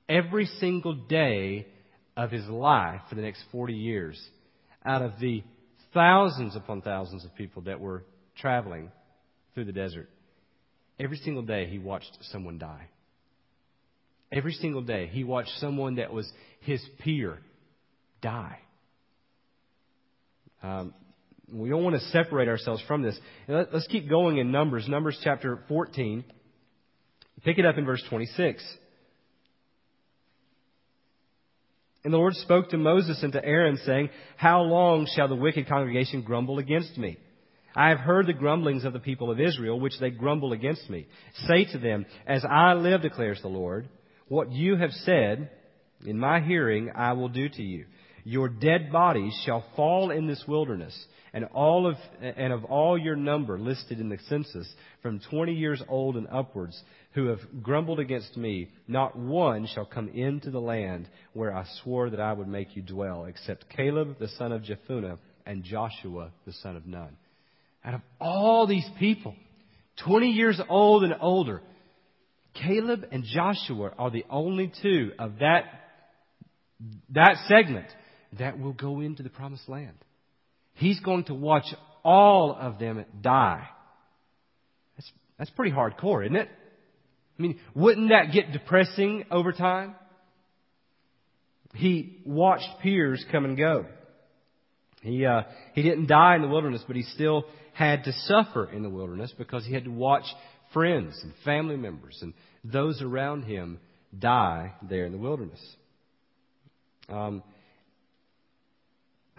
Every 0.10 0.46
single 0.60 0.94
day, 0.94 1.68
of 2.20 2.32
his 2.32 2.46
life 2.48 3.00
for 3.08 3.16
the 3.16 3.22
next 3.22 3.42
40 3.50 3.74
years 3.74 4.22
out 4.86 5.02
of 5.02 5.14
the 5.22 5.42
thousands 5.94 6.54
upon 6.54 6.82
thousands 6.82 7.24
of 7.24 7.34
people 7.36 7.62
that 7.62 7.80
were 7.80 8.04
traveling 8.38 8.92
through 9.54 9.64
the 9.64 9.72
desert. 9.72 10.10
Every 11.00 11.16
single 11.16 11.44
day 11.44 11.68
he 11.68 11.80
watched 11.80 12.18
someone 12.24 12.58
die. 12.58 12.90
Every 14.34 14.52
single 14.52 14.82
day 14.82 15.08
he 15.08 15.24
watched 15.24 15.52
someone 15.60 15.96
that 15.96 16.12
was 16.12 16.30
his 16.60 16.86
peer 17.00 17.40
die. 18.22 18.60
Um, 20.62 20.94
we 21.54 21.70
don't 21.70 21.86
want 21.86 21.96
to 21.96 22.06
separate 22.10 22.50
ourselves 22.50 22.84
from 22.86 23.02
this. 23.02 23.18
Let's 23.48 23.88
keep 23.88 24.10
going 24.10 24.40
in 24.40 24.52
Numbers. 24.52 24.90
Numbers 24.90 25.18
chapter 25.24 25.64
14. 25.70 26.26
Pick 27.46 27.58
it 27.58 27.66
up 27.66 27.78
in 27.78 27.86
verse 27.86 28.04
26. 28.10 28.62
And 32.04 32.14
the 32.14 32.18
Lord 32.18 32.36
spoke 32.36 32.70
to 32.70 32.78
Moses 32.78 33.22
and 33.24 33.34
to 33.34 33.44
Aaron, 33.44 33.78
saying, 33.86 34.10
How 34.38 34.62
long 34.62 35.08
shall 35.16 35.28
the 35.28 35.36
wicked 35.36 35.68
congregation 35.68 36.22
grumble 36.22 36.60
against 36.60 36.98
me? 36.98 37.18
I 37.76 37.90
have 37.90 38.00
heard 38.00 38.26
the 38.26 38.34
grumblings 38.34 38.86
of 38.86 38.94
the 38.94 39.00
people 39.00 39.32
of 39.32 39.40
Israel, 39.40 39.80
which 39.80 40.00
they 40.00 40.10
grumble 40.10 40.54
against 40.54 40.90
me. 40.90 41.08
Say 41.48 41.66
to 41.72 41.78
them, 41.78 42.06
As 42.26 42.46
I 42.50 42.74
live, 42.74 43.02
declares 43.02 43.42
the 43.42 43.50
Lord, 43.50 43.90
what 44.28 44.52
you 44.52 44.78
have 44.78 44.92
said 44.92 45.50
in 46.06 46.18
my 46.18 46.40
hearing 46.40 46.92
I 46.96 47.14
will 47.14 47.30
do 47.30 47.50
to 47.50 47.62
you. 47.62 47.86
Your 48.30 48.48
dead 48.48 48.92
bodies 48.92 49.34
shall 49.44 49.66
fall 49.76 50.12
in 50.12 50.28
this 50.28 50.44
wilderness, 50.48 50.96
and 51.34 51.46
all 51.46 51.88
of 51.88 51.96
and 52.22 52.54
of 52.54 52.64
all 52.66 52.96
your 52.96 53.16
number 53.16 53.58
listed 53.58 54.00
in 54.00 54.10
the 54.10 54.20
census, 54.28 54.72
from 55.02 55.20
twenty 55.32 55.56
years 55.56 55.82
old 55.90 56.16
and 56.16 56.28
upwards, 56.32 56.80
who 57.14 57.26
have 57.30 57.40
grumbled 57.64 58.00
against 58.00 58.38
me, 58.38 58.70
not 58.88 59.18
one 59.18 59.66
shall 59.66 59.88
come 59.88 60.10
into 60.10 60.52
the 60.52 60.62
land 60.62 61.10
where 61.34 61.58
I 61.58 61.66
swore 61.82 62.12
that 62.12 62.20
I 62.20 62.34
would 62.34 62.48
make 62.48 62.76
you 62.76 62.84
dwell, 62.84 63.26
except 63.26 63.76
Caleb 63.76 64.20
the 64.20 64.28
son 64.28 64.52
of 64.52 64.62
Jephunneh 64.62 65.18
and 65.48 65.64
Joshua 65.64 66.30
the 66.46 66.54
son 66.54 66.76
of 66.76 66.86
Nun. 66.86 67.18
Out 67.84 67.96
of 67.96 68.02
all 68.22 68.68
these 68.68 68.88
people, 69.00 69.36
20 70.06 70.30
years 70.30 70.62
old 70.70 71.04
and 71.04 71.16
older, 71.20 71.64
Caleb 72.54 73.08
and 73.12 73.24
Joshua 73.24 73.90
are 73.98 74.12
the 74.12 74.26
only 74.30 74.72
two 74.84 75.14
of 75.18 75.40
that, 75.40 75.64
that 77.10 77.36
segment 77.48 77.88
that 78.38 78.60
will 78.60 78.74
go 78.74 79.00
into 79.00 79.24
the 79.24 79.30
promised 79.30 79.68
land. 79.68 79.96
He's 80.76 81.00
going 81.00 81.26
to 81.26 81.34
watch 81.34 81.66
all 82.04 82.56
of 82.60 82.80
them 82.80 83.04
die. 83.22 83.68
That's, 84.96 85.12
that's 85.38 85.50
pretty 85.52 85.72
hardcore, 85.72 86.26
isn't 86.26 86.36
it? 86.36 86.50
I 87.38 87.42
mean, 87.42 87.60
wouldn't 87.74 88.10
that 88.10 88.32
get 88.34 88.52
depressing 88.52 89.26
over 89.32 89.52
time? 89.52 89.96
He 91.74 92.22
watched 92.26 92.68
peers 92.82 93.24
come 93.32 93.46
and 93.46 93.58
go. 93.58 93.86
He, 95.02 95.26
uh, 95.26 95.44
he 95.74 95.82
didn't 95.82 96.08
die 96.08 96.36
in 96.36 96.42
the 96.42 96.48
wilderness, 96.48 96.84
but 96.86 96.96
he 96.96 97.04
still 97.04 97.46
had 97.74 98.04
to 98.04 98.12
suffer 98.12 98.70
in 98.70 98.84
the 98.84 98.90
wilderness 98.90 99.34
because 99.38 99.66
he 99.66 99.74
had 99.74 99.86
to 99.86 99.92
watch 99.92 100.26
friends 100.74 101.20
and 101.24 101.34
family 101.46 101.78
members 101.78 102.20
and 102.22 102.34
those 102.64 103.02
around 103.02 103.44
him 103.44 103.80
die 104.18 104.74
there 104.90 105.06
in 105.06 105.12
the 105.12 105.18
wilderness. 105.18 105.62
Um, 107.08 107.44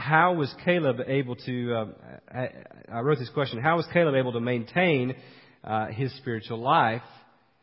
how 0.01 0.35
was 0.35 0.53
Caleb 0.65 1.01
able 1.07 1.37
to, 1.37 1.75
um, 1.75 1.95
I, 2.33 2.49
I, 2.93 3.01
wrote 3.01 3.19
this 3.19 3.29
question, 3.31 3.61
how 3.61 3.77
was 3.77 3.87
Caleb 3.93 4.15
able 4.15 4.33
to 4.33 4.41
maintain 4.41 5.15
uh, 5.63 5.87
his 5.89 6.15
spiritual 6.17 6.59
life 6.59 7.03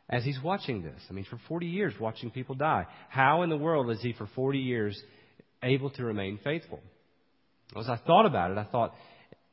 as 0.09 0.23
he's 0.23 0.39
watching 0.41 0.83
this? 0.83 1.01
I 1.09 1.13
mean, 1.13 1.25
for 1.29 1.39
40 1.47 1.65
years 1.65 1.93
watching 1.99 2.31
people 2.31 2.55
die. 2.55 2.85
How 3.09 3.41
in 3.41 3.49
the 3.49 3.57
world 3.57 3.89
is 3.91 4.01
he 4.01 4.13
for 4.13 4.27
40 4.35 4.59
years 4.59 5.01
able 5.63 5.89
to 5.91 6.05
remain 6.05 6.39
faithful? 6.43 6.79
As 7.77 7.89
I 7.89 7.97
thought 7.97 8.25
about 8.25 8.51
it, 8.51 8.57
I 8.57 8.65
thought, 8.65 8.93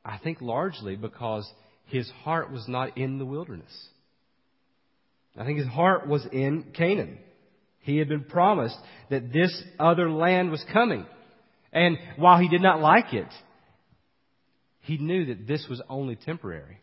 I 0.05 0.19
think 0.19 0.41
largely 0.41 0.95
because 0.97 1.51
his 1.87 2.09
heart 2.23 2.53
was 2.53 2.67
not 2.69 2.97
in 2.97 3.19
the 3.19 3.27
wilderness. 3.27 3.73
I 5.37 5.45
think 5.45 5.59
his 5.59 5.69
heart 5.69 6.07
was 6.07 6.25
in 6.33 6.73
Canaan. 6.75 7.19
He 7.81 7.99
had 7.99 8.09
been 8.09 8.25
promised 8.25 8.77
that 9.11 9.33
this 9.33 9.63
other 9.79 10.11
land 10.11 10.51
was 10.51 10.65
coming. 10.73 11.07
And 11.75 11.99
while 12.17 12.39
he 12.39 12.49
did 12.49 12.63
not 12.63 12.81
like 12.81 13.13
it, 13.13 13.29
he 14.81 14.97
knew 14.97 15.27
that 15.27 15.47
this 15.47 15.67
was 15.69 15.83
only 15.89 16.15
temporary. 16.15 16.79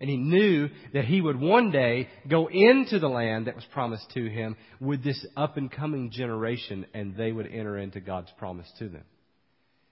And 0.00 0.08
he 0.08 0.16
knew 0.16 0.70
that 0.94 1.04
he 1.04 1.20
would 1.20 1.38
one 1.38 1.70
day 1.70 2.08
go 2.26 2.48
into 2.48 2.98
the 2.98 3.08
land 3.08 3.46
that 3.46 3.54
was 3.54 3.66
promised 3.74 4.10
to 4.14 4.30
him 4.30 4.56
with 4.80 5.04
this 5.04 5.26
up 5.36 5.58
and 5.58 5.70
coming 5.70 6.10
generation 6.10 6.86
and 6.94 7.14
they 7.14 7.30
would 7.30 7.46
enter 7.46 7.76
into 7.76 8.00
God's 8.00 8.30
promise 8.38 8.70
to 8.78 8.88
them. 8.88 9.04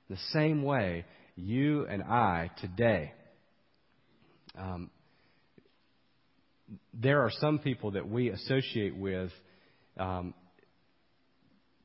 The 0.08 0.16
same 0.32 0.62
way, 0.62 1.04
you 1.36 1.86
and 1.86 2.02
I 2.02 2.50
today, 2.62 3.12
um, 4.58 4.90
there 6.94 7.20
are 7.20 7.30
some 7.38 7.58
people 7.58 7.90
that 7.90 8.08
we 8.08 8.30
associate 8.30 8.96
with 8.96 9.30
um, 9.98 10.32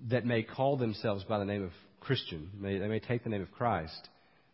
that 0.10 0.26
may 0.26 0.44
call 0.44 0.78
themselves 0.78 1.26
by 1.26 1.40
the 1.40 1.46
name 1.46 1.64
of 1.64 1.72
Christian. 2.04 2.50
They, 2.62 2.78
they 2.78 2.88
may 2.88 3.00
take 3.00 3.24
the 3.24 3.30
name 3.30 3.42
of 3.42 3.52
Christ, 3.52 4.10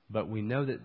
but 0.10 0.30
we 0.30 0.42
know 0.42 0.66
that 0.66 0.80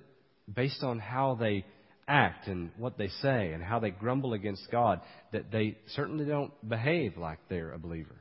based 0.53 0.83
on 0.83 0.99
how 0.99 1.35
they 1.35 1.65
act 2.07 2.49
and 2.49 2.71
what 2.77 2.99
they 2.99 3.09
say 3.23 3.53
and 3.53 3.63
how 3.63 3.79
they 3.79 3.91
grumble 3.91 4.33
against 4.35 4.71
God, 4.71 5.01
that 5.33 5.51
they 5.51 5.79
certainly 5.95 6.25
don't 6.25 6.53
behave 6.69 7.17
like 7.17 7.39
they're 7.49 7.73
a 7.73 7.79
believer. 7.79 8.17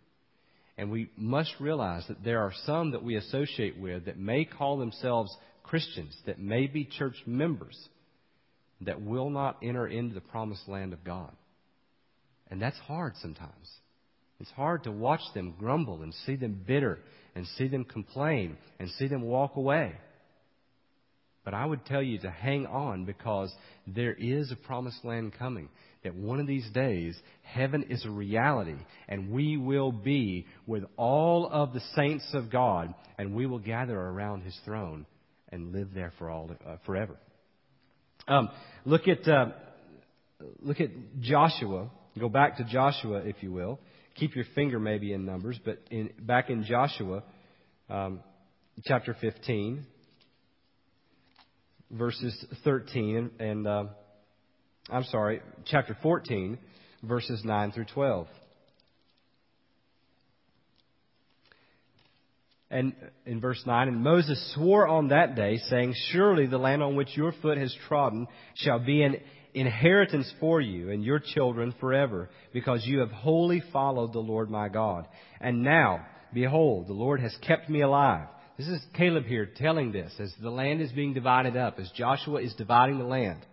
And 0.78 0.90
we 0.90 1.10
must 1.18 1.54
realize 1.60 2.04
that 2.08 2.24
there 2.24 2.42
are 2.42 2.54
some 2.66 2.92
that 2.92 3.04
we 3.04 3.16
associate 3.16 3.78
with 3.78 4.06
that 4.06 4.18
may 4.18 4.46
call 4.46 4.78
themselves 4.78 5.36
Christians, 5.64 6.16
that 6.26 6.40
may 6.40 6.68
be 6.68 6.86
church 6.86 7.16
members, 7.26 7.78
that 8.82 9.02
will 9.02 9.30
not 9.30 9.58
enter 9.62 9.88
into 9.88 10.16
the 10.16 10.22
promised 10.22 10.68
land 10.68 10.94
of 10.94 11.04
God. 11.04 11.32
And 12.50 12.62
that's 12.62 12.78
hard 12.80 13.14
sometimes. 13.22 13.70
It's 14.40 14.52
hard 14.52 14.84
to 14.84 14.92
watch 14.92 15.22
them 15.34 15.56
grumble 15.58 16.02
and 16.02 16.14
see 16.26 16.36
them 16.36 16.64
bitter 16.66 17.00
and 17.36 17.48
see 17.58 17.68
them 17.68 17.84
complain 17.84 18.58
and 18.80 18.90
see 18.92 19.08
them 19.08 19.22
walk 19.22 19.56
away. 19.56 19.94
But 21.44 21.54
I 21.54 21.66
would 21.66 21.86
tell 21.86 22.02
you 22.02 22.20
to 22.20 22.32
hang 22.32 22.66
on 22.68 23.06
because 23.06 23.54
there 23.86 24.14
is 24.14 24.52
a 24.52 24.56
promised 24.56 25.04
land 25.04 25.34
coming. 25.38 25.70
That 26.04 26.16
one 26.16 26.40
of 26.40 26.48
these 26.48 26.70
days, 26.74 27.18
heaven 27.44 27.84
is 27.90 28.06
a 28.06 28.10
reality 28.10 28.76
and 29.08 29.32
we 29.32 29.58
will 29.58 29.92
be 29.92 30.46
with 30.68 30.84
all 30.98 31.50
of 31.50 31.74
the 31.74 31.82
saints 31.96 32.26
of 32.34 32.50
God 32.50 32.94
and 33.18 33.34
we 33.34 33.46
will 33.46 33.60
gather 33.60 33.98
around 33.98 34.42
His 34.42 34.58
throne 34.66 35.06
and 35.50 35.72
live 35.72 35.90
there 35.94 36.12
for 36.18 36.30
all, 36.30 36.52
uh, 36.66 36.76
forever. 36.86 37.16
Um, 38.28 38.50
look 38.86 39.08
at, 39.08 39.28
uh, 39.28 39.52
look 40.62 40.80
at 40.82 40.90
Joshua. 41.20 41.90
Go 42.20 42.30
back 42.30 42.58
to 42.58 42.64
Joshua, 42.64 43.20
if 43.20 43.38
you 43.42 43.52
will. 43.52 43.80
Keep 44.16 44.36
your 44.36 44.46
finger 44.56 44.80
maybe 44.80 45.14
in 45.14 45.26
Numbers, 45.26 45.60
but 45.64 45.80
in, 45.90 46.12
back 46.20 46.50
in 46.50 46.64
Joshua, 46.64 47.24
um, 47.90 48.20
chapter 48.86 49.16
15 49.20 49.86
verses 51.94 52.46
13 52.64 53.32
and, 53.40 53.68
uh, 53.68 53.86
I'm 54.90 55.04
sorry, 55.06 55.42
chapter 55.66 55.96
14, 56.02 56.58
verses 57.04 57.42
9 57.44 57.72
through 57.72 57.86
12. 57.94 58.28
And 62.70 62.94
in 63.26 63.40
verse 63.40 63.62
9, 63.66 63.88
and 63.88 64.04
Moses 64.04 64.54
swore 64.56 64.88
on 64.88 65.10
that 65.10 65.36
day, 65.36 65.58
saying, 65.70 65.94
Surely 66.12 66.48
the 66.48 66.58
land 66.58 66.82
on 66.82 66.96
which 66.96 67.16
your 67.16 67.32
foot 67.42 67.58
has 67.60 67.74
trodden 67.88 68.28
shall 68.56 68.80
be 68.80 69.04
an 69.04 69.18
inheritance 69.54 70.32
for 70.40 70.62
you 70.62 70.90
and 70.90 71.04
your 71.04 71.20
children 71.20 71.74
forever, 71.80 72.30
because 72.54 72.86
you 72.86 73.00
have 73.00 73.12
wholly 73.12 73.64
followed 73.72 74.14
the 74.14 74.20
Lord 74.20 74.50
my 74.50 74.70
God. 74.70 75.08
And 75.40 75.64
now, 75.64 76.06
behold, 76.34 76.88
the 76.88 76.94
Lord 76.94 77.20
has 77.20 77.36
kept 77.42 77.70
me 77.70 77.82
alive 77.82 78.28
this 78.58 78.68
is 78.68 78.86
Caleb 78.94 79.26
here 79.26 79.48
telling 79.48 79.92
this 79.92 80.14
as 80.20 80.32
the 80.40 80.52
land 80.52 80.80
is 80.80 80.92
being 80.92 81.14
divided 81.14 81.58
up, 81.58 81.80
as 81.80 81.90
Joshua 81.96 82.42
is 82.42 82.54
dividing 82.54 83.00
the 83.00 83.04
land. 83.04 83.44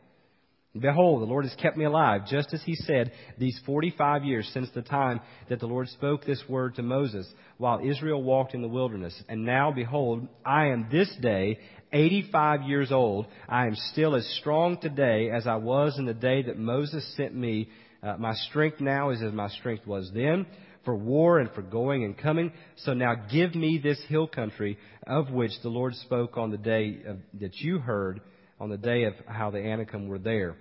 Behold, 0.78 1.22
the 1.22 1.26
Lord 1.26 1.46
has 1.46 1.54
kept 1.60 1.76
me 1.76 1.84
alive, 1.84 2.26
just 2.28 2.52
as 2.52 2.62
he 2.62 2.76
said, 2.76 3.10
these 3.38 3.58
45 3.66 4.24
years 4.24 4.48
since 4.52 4.68
the 4.70 4.82
time 4.82 5.20
that 5.48 5.58
the 5.58 5.66
Lord 5.66 5.88
spoke 5.88 6.24
this 6.24 6.42
word 6.48 6.76
to 6.76 6.82
Moses, 6.82 7.26
while 7.56 7.80
Israel 7.82 8.22
walked 8.22 8.54
in 8.54 8.62
the 8.62 8.68
wilderness. 8.68 9.20
And 9.28 9.44
now, 9.44 9.72
behold, 9.72 10.28
I 10.44 10.66
am 10.66 10.88
this 10.92 11.12
day 11.20 11.58
85 11.92 12.62
years 12.62 12.92
old. 12.92 13.26
I 13.48 13.66
am 13.66 13.74
still 13.92 14.14
as 14.14 14.26
strong 14.40 14.78
today 14.78 15.30
as 15.30 15.46
I 15.46 15.56
was 15.56 15.98
in 15.98 16.06
the 16.06 16.14
day 16.14 16.42
that 16.42 16.58
Moses 16.58 17.04
sent 17.16 17.34
me. 17.34 17.68
Uh, 18.02 18.16
my 18.18 18.34
strength 18.34 18.80
now 18.80 19.10
is 19.10 19.22
as 19.22 19.32
my 19.32 19.48
strength 19.48 19.86
was 19.86 20.10
then 20.14 20.46
for 20.84 20.96
war 20.96 21.38
and 21.38 21.50
for 21.52 21.62
going 21.62 22.04
and 22.04 22.16
coming. 22.16 22.52
So 22.76 22.94
now 22.94 23.14
give 23.14 23.54
me 23.54 23.80
this 23.82 24.00
hill 24.08 24.26
country 24.26 24.78
of 25.06 25.30
which 25.30 25.52
the 25.62 25.68
Lord 25.68 25.94
spoke 25.96 26.36
on 26.36 26.50
the 26.50 26.58
day 26.58 26.98
of, 27.06 27.18
that 27.40 27.56
you 27.56 27.78
heard 27.78 28.20
on 28.58 28.70
the 28.70 28.78
day 28.78 29.04
of 29.04 29.14
how 29.26 29.50
the 29.50 29.58
Anakim 29.58 30.08
were 30.08 30.18
there, 30.18 30.56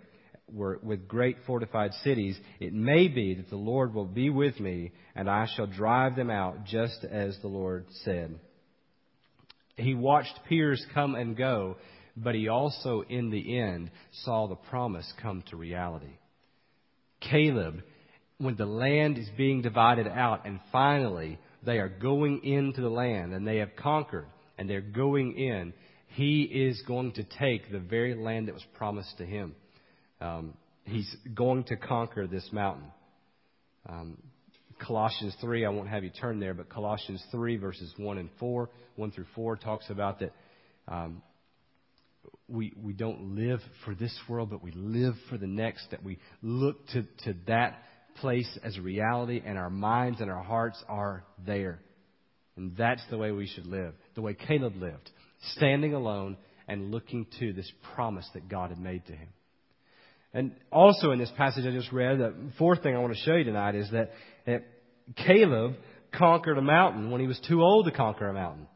were 0.51 0.79
with 0.81 1.07
great 1.07 1.37
fortified 1.45 1.93
cities. 2.03 2.37
It 2.59 2.73
may 2.73 3.07
be 3.07 3.35
that 3.35 3.49
the 3.49 3.57
Lord 3.57 3.93
will 3.93 4.05
be 4.05 4.29
with 4.29 4.59
me, 4.59 4.91
and 5.15 5.29
I 5.29 5.47
shall 5.55 5.67
drive 5.67 6.15
them 6.15 6.29
out, 6.29 6.65
just 6.65 7.03
as 7.03 7.37
the 7.41 7.47
Lord 7.47 7.85
said. 8.03 8.39
He 9.79 9.93
watched 9.93 10.39
peers 10.47 10.85
come 10.93 11.15
and 11.15 11.35
go, 11.35 11.77
but 12.15 12.35
he 12.35 12.47
also, 12.47 13.03
in 13.07 13.29
the 13.29 13.57
end, 13.57 13.91
saw 14.23 14.47
the 14.47 14.55
promise 14.55 15.11
come 15.21 15.43
to 15.49 15.55
reality. 15.55 16.17
Caleb 17.21 17.81
when 18.39 18.55
the 18.55 18.65
land 18.65 19.17
is 19.17 19.29
being 19.37 19.61
divided 19.61 20.07
out 20.07 20.45
and 20.45 20.59
finally 20.71 21.37
they 21.63 21.77
are 21.77 21.89
going 21.89 22.43
into 22.43 22.81
the 22.81 22.89
land 22.89 23.33
and 23.33 23.45
they 23.45 23.57
have 23.57 23.75
conquered 23.75 24.27
and 24.57 24.69
they're 24.69 24.81
going 24.81 25.37
in, 25.37 25.73
he 26.07 26.43
is 26.43 26.81
going 26.87 27.11
to 27.11 27.23
take 27.37 27.69
the 27.71 27.79
very 27.79 28.15
land 28.15 28.47
that 28.47 28.53
was 28.53 28.65
promised 28.75 29.17
to 29.17 29.25
him. 29.25 29.55
Um, 30.21 30.53
he's 30.85 31.13
going 31.33 31.65
to 31.65 31.75
conquer 31.75 32.27
this 32.27 32.47
mountain. 32.51 32.91
Um, 33.87 34.17
Colossians 34.79 35.35
3, 35.41 35.65
I 35.65 35.69
won't 35.69 35.89
have 35.89 36.03
you 36.03 36.09
turn 36.09 36.39
there, 36.39 36.53
but 36.53 36.69
Colossians 36.69 37.23
3, 37.31 37.57
verses 37.57 37.93
1 37.97 38.17
and 38.17 38.29
4, 38.39 38.69
1 38.95 39.11
through 39.11 39.25
4, 39.35 39.57
talks 39.57 39.89
about 39.89 40.19
that 40.19 40.31
um, 40.87 41.21
we, 42.47 42.73
we 42.81 42.93
don't 42.93 43.35
live 43.35 43.59
for 43.85 43.93
this 43.93 44.17
world, 44.27 44.49
but 44.49 44.63
we 44.63 44.71
live 44.71 45.13
for 45.29 45.37
the 45.37 45.47
next, 45.47 45.91
that 45.91 46.03
we 46.03 46.17
look 46.41 46.87
to, 46.89 47.03
to 47.25 47.35
that 47.47 47.83
place 48.15 48.57
as 48.63 48.77
a 48.77 48.81
reality, 48.81 49.41
and 49.45 49.57
our 49.57 49.69
minds 49.69 50.19
and 50.21 50.29
our 50.29 50.43
hearts 50.43 50.81
are 50.87 51.23
there. 51.45 51.79
And 52.55 52.75
that's 52.75 53.03
the 53.09 53.17
way 53.17 53.31
we 53.31 53.47
should 53.47 53.67
live, 53.67 53.93
the 54.15 54.21
way 54.21 54.33
Caleb 54.33 54.75
lived, 54.75 55.09
standing 55.55 55.93
alone 55.93 56.37
and 56.67 56.91
looking 56.91 57.25
to 57.39 57.53
this 57.53 57.71
promise 57.95 58.27
that 58.33 58.49
God 58.49 58.71
had 58.71 58.79
made 58.79 59.05
to 59.07 59.13
him. 59.13 59.29
And 60.33 60.51
also 60.71 61.11
in 61.11 61.19
this 61.19 61.31
passage 61.37 61.65
I 61.65 61.71
just 61.71 61.91
read, 61.91 62.19
the 62.19 62.33
fourth 62.57 62.83
thing 62.83 62.95
I 62.95 62.99
want 62.99 63.13
to 63.13 63.19
show 63.21 63.35
you 63.35 63.43
tonight 63.43 63.75
is 63.75 63.89
that, 63.91 64.11
Caleb 65.15 65.73
conquered 66.15 66.59
a 66.59 66.61
mountain 66.61 67.09
when 67.09 67.19
he 67.19 67.25
was 67.25 67.39
too 67.47 67.63
old 67.63 67.85
to 67.85 67.91
conquer 67.91 68.27
a 68.27 68.33
mountain. 68.33 68.67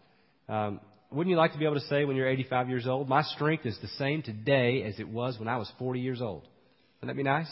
Um, 0.49 0.79
wouldn't 1.11 1.29
you 1.29 1.37
like 1.37 1.53
to 1.53 1.59
be 1.59 1.65
able 1.65 1.75
to 1.75 1.85
say 1.87 2.05
when 2.05 2.15
you're 2.15 2.27
85 2.27 2.69
years 2.69 2.87
old, 2.87 3.07
my 3.07 3.21
strength 3.21 3.67
is 3.67 3.77
the 3.81 3.87
same 3.99 4.23
today 4.23 4.83
as 4.83 4.99
it 4.99 5.07
was 5.07 5.37
when 5.37 5.47
I 5.47 5.57
was 5.57 5.71
40 5.77 5.99
years 5.99 6.21
old? 6.21 6.47
Wouldn't 7.01 7.15
that 7.15 7.17
be 7.17 7.23
nice? 7.23 7.51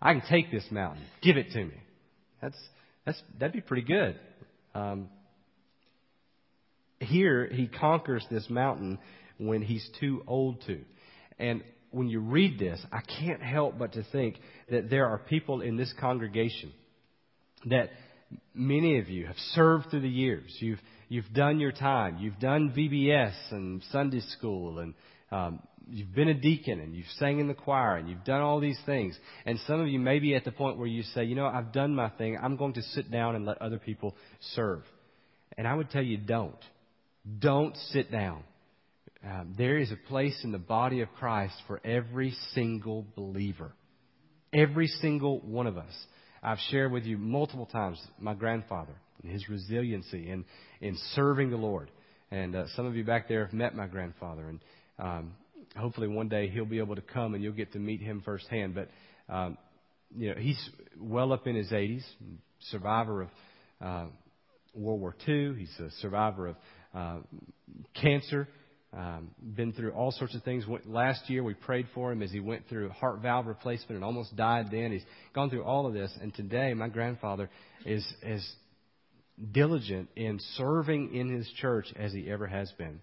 I 0.00 0.12
can 0.12 0.22
take 0.28 0.52
this 0.52 0.64
mountain. 0.70 1.02
Give 1.22 1.36
it 1.36 1.50
to 1.50 1.64
me. 1.64 1.74
That's, 2.40 2.58
that's, 3.04 3.20
that'd 3.40 3.52
be 3.52 3.60
pretty 3.60 3.82
good. 3.82 4.18
Um, 4.74 5.08
here, 7.00 7.48
he 7.50 7.66
conquers 7.66 8.24
this 8.30 8.48
mountain 8.48 8.98
when 9.38 9.62
he's 9.62 9.88
too 9.98 10.22
old 10.26 10.62
to. 10.66 10.80
And 11.38 11.62
when 11.94 12.08
you 12.08 12.20
read 12.20 12.58
this, 12.58 12.80
I 12.92 13.00
can't 13.00 13.42
help 13.42 13.78
but 13.78 13.92
to 13.92 14.04
think 14.12 14.36
that 14.70 14.90
there 14.90 15.06
are 15.06 15.18
people 15.18 15.60
in 15.60 15.76
this 15.76 15.92
congregation 16.00 16.72
that 17.66 17.90
many 18.54 18.98
of 18.98 19.08
you 19.08 19.26
have 19.26 19.36
served 19.52 19.90
through 19.90 20.00
the 20.00 20.08
years. 20.08 20.54
You've, 20.60 20.80
you've 21.08 21.32
done 21.32 21.60
your 21.60 21.72
time. 21.72 22.18
You've 22.18 22.38
done 22.38 22.74
VBS 22.76 23.34
and 23.50 23.82
Sunday 23.90 24.20
school 24.36 24.80
and 24.80 24.94
um, 25.30 25.60
you've 25.88 26.14
been 26.14 26.28
a 26.28 26.34
deacon 26.34 26.80
and 26.80 26.94
you've 26.94 27.06
sang 27.18 27.40
in 27.40 27.48
the 27.48 27.54
choir 27.54 27.96
and 27.96 28.08
you've 28.08 28.24
done 28.24 28.40
all 28.40 28.60
these 28.60 28.78
things. 28.86 29.18
And 29.46 29.58
some 29.66 29.80
of 29.80 29.88
you 29.88 29.98
may 29.98 30.18
be 30.18 30.34
at 30.34 30.44
the 30.44 30.52
point 30.52 30.78
where 30.78 30.86
you 30.86 31.02
say, 31.02 31.24
you 31.24 31.34
know, 31.34 31.46
I've 31.46 31.72
done 31.72 31.94
my 31.94 32.10
thing. 32.10 32.38
I'm 32.40 32.56
going 32.56 32.74
to 32.74 32.82
sit 32.82 33.10
down 33.10 33.36
and 33.36 33.46
let 33.46 33.60
other 33.60 33.78
people 33.78 34.16
serve. 34.54 34.82
And 35.56 35.66
I 35.66 35.74
would 35.74 35.90
tell 35.90 36.02
you, 36.02 36.16
don't. 36.16 36.58
Don't 37.38 37.76
sit 37.92 38.10
down. 38.10 38.42
Um, 39.24 39.54
there 39.56 39.78
is 39.78 39.90
a 39.90 39.96
place 40.08 40.38
in 40.44 40.52
the 40.52 40.58
body 40.58 41.00
of 41.00 41.08
Christ 41.14 41.54
for 41.66 41.80
every 41.84 42.34
single 42.52 43.06
believer. 43.16 43.72
Every 44.52 44.86
single 44.86 45.40
one 45.40 45.66
of 45.66 45.78
us. 45.78 45.92
I've 46.42 46.58
shared 46.70 46.92
with 46.92 47.04
you 47.04 47.16
multiple 47.16 47.64
times 47.64 47.98
my 48.18 48.34
grandfather 48.34 48.94
and 49.22 49.32
his 49.32 49.48
resiliency 49.48 50.30
in, 50.30 50.44
in 50.82 50.98
serving 51.14 51.50
the 51.50 51.56
Lord. 51.56 51.90
And 52.30 52.54
uh, 52.54 52.64
some 52.76 52.84
of 52.84 52.96
you 52.96 53.04
back 53.04 53.26
there 53.28 53.46
have 53.46 53.54
met 53.54 53.74
my 53.74 53.86
grandfather. 53.86 54.46
And 54.48 54.60
um, 54.98 55.32
hopefully 55.74 56.08
one 56.08 56.28
day 56.28 56.48
he'll 56.48 56.66
be 56.66 56.78
able 56.78 56.96
to 56.96 57.02
come 57.02 57.32
and 57.32 57.42
you'll 57.42 57.54
get 57.54 57.72
to 57.72 57.78
meet 57.78 58.02
him 58.02 58.20
firsthand. 58.22 58.74
But, 58.74 58.90
um, 59.32 59.56
you 60.14 60.30
know, 60.30 60.36
he's 60.38 60.70
well 61.00 61.32
up 61.32 61.46
in 61.46 61.56
his 61.56 61.70
80s, 61.70 62.04
survivor 62.70 63.22
of 63.22 63.28
uh, 63.80 64.06
World 64.74 65.00
War 65.00 65.16
II. 65.26 65.54
He's 65.54 65.74
a 65.80 65.90
survivor 66.02 66.48
of 66.48 66.56
uh, 66.94 67.16
cancer. 67.94 68.48
Um, 68.96 69.30
been 69.56 69.72
through 69.72 69.90
all 69.90 70.12
sorts 70.12 70.36
of 70.36 70.44
things. 70.44 70.64
Last 70.86 71.28
year 71.28 71.42
we 71.42 71.54
prayed 71.54 71.86
for 71.94 72.12
him 72.12 72.22
as 72.22 72.30
he 72.30 72.38
went 72.38 72.68
through 72.68 72.90
heart 72.90 73.20
valve 73.22 73.46
replacement 73.46 73.96
and 73.96 74.04
almost 74.04 74.36
died 74.36 74.66
then. 74.70 74.92
He's 74.92 75.02
gone 75.34 75.50
through 75.50 75.64
all 75.64 75.86
of 75.86 75.94
this, 75.94 76.16
and 76.20 76.32
today 76.32 76.74
my 76.74 76.88
grandfather 76.88 77.50
is 77.84 78.06
as 78.22 78.46
diligent 79.50 80.10
in 80.14 80.38
serving 80.56 81.12
in 81.12 81.28
his 81.28 81.48
church 81.60 81.86
as 81.96 82.12
he 82.12 82.30
ever 82.30 82.46
has 82.46 82.70
been. 82.78 83.00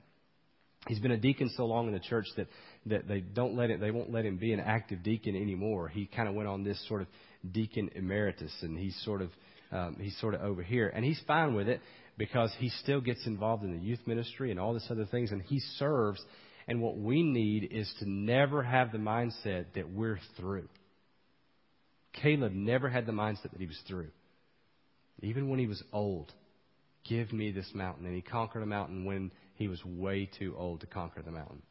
He's 0.87 0.99
been 0.99 1.11
a 1.11 1.17
deacon 1.17 1.51
so 1.57 1.65
long 1.65 1.87
in 1.87 1.93
the 1.93 1.99
church 1.99 2.25
that, 2.37 2.47
that 2.85 3.07
they 3.07 3.19
don't 3.19 3.57
let 3.57 3.69
it, 3.69 3.81
they 3.81 3.91
won't 3.91 4.11
let 4.11 4.25
him 4.25 4.37
be 4.37 4.53
an 4.53 4.61
active 4.61 5.03
deacon 5.03 5.35
anymore. 5.35 5.89
He 5.89 6.05
kind 6.05 6.29
of 6.29 6.35
went 6.35 6.47
on 6.47 6.63
this 6.63 6.81
sort 6.87 7.01
of 7.01 7.07
deacon 7.51 7.89
emeritus, 7.95 8.53
and 8.61 8.79
he's 8.79 8.97
sort 9.03 9.21
of 9.21 9.29
um, 9.73 9.97
he's 9.99 10.17
sort 10.19 10.35
of 10.35 10.41
over 10.41 10.63
here, 10.63 10.87
and 10.87 11.03
he's 11.03 11.21
fine 11.27 11.53
with 11.53 11.67
it 11.67 11.81
because 12.21 12.53
he 12.59 12.69
still 12.83 13.01
gets 13.01 13.25
involved 13.25 13.63
in 13.63 13.71
the 13.71 13.83
youth 13.83 14.01
ministry 14.05 14.51
and 14.51 14.59
all 14.59 14.75
this 14.75 14.85
other 14.91 15.07
things, 15.07 15.31
and 15.31 15.41
he 15.41 15.59
serves. 15.79 16.23
And 16.67 16.79
what 16.79 16.95
we 16.95 17.23
need 17.23 17.69
is 17.71 17.91
to 17.97 18.07
never 18.07 18.61
have 18.61 18.91
the 18.91 18.99
mindset 18.99 19.65
that 19.73 19.89
we're 19.91 20.19
through. 20.37 20.69
Caleb 22.13 22.53
never 22.53 22.89
had 22.89 23.07
the 23.07 23.11
mindset 23.11 23.53
that 23.53 23.59
he 23.59 23.65
was 23.65 23.79
through. 23.87 24.09
Even 25.23 25.49
when 25.49 25.57
he 25.57 25.65
was 25.65 25.81
old, 25.91 26.31
give 27.09 27.33
me 27.33 27.49
this 27.49 27.71
mountain. 27.73 28.05
And 28.05 28.13
he 28.13 28.21
conquered 28.21 28.61
a 28.61 28.67
mountain 28.67 29.03
when 29.03 29.31
he 29.55 29.67
was 29.67 29.83
way 29.83 30.29
too 30.37 30.53
old 30.55 30.81
to 30.81 30.85
conquer 30.85 31.23
the 31.23 31.31
mountain. 31.31 31.63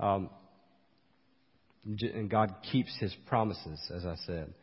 Um, 0.00 0.30
and 1.84 2.30
God 2.30 2.54
keeps 2.72 2.96
his 2.98 3.14
promises, 3.26 3.80
as 3.94 4.06
I 4.06 4.16
said. 4.24 4.54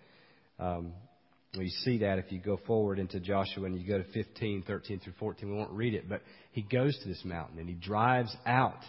Um, 0.57 0.93
we 1.57 1.69
see 1.69 1.99
that 1.99 2.17
if 2.17 2.31
you 2.31 2.39
go 2.39 2.59
forward 2.65 2.97
into 2.97 3.19
Joshua 3.19 3.65
and 3.65 3.79
you 3.79 3.87
go 3.87 3.99
to 3.99 4.11
15, 4.11 4.63
13 4.63 4.99
through 4.99 5.13
14. 5.19 5.49
We 5.49 5.55
won't 5.55 5.71
read 5.71 5.93
it, 5.93 6.09
but 6.09 6.21
he 6.51 6.63
goes 6.63 6.97
to 6.99 7.07
this 7.07 7.21
mountain 7.23 7.59
and 7.59 7.69
he 7.69 7.75
drives 7.75 8.35
out 8.45 8.79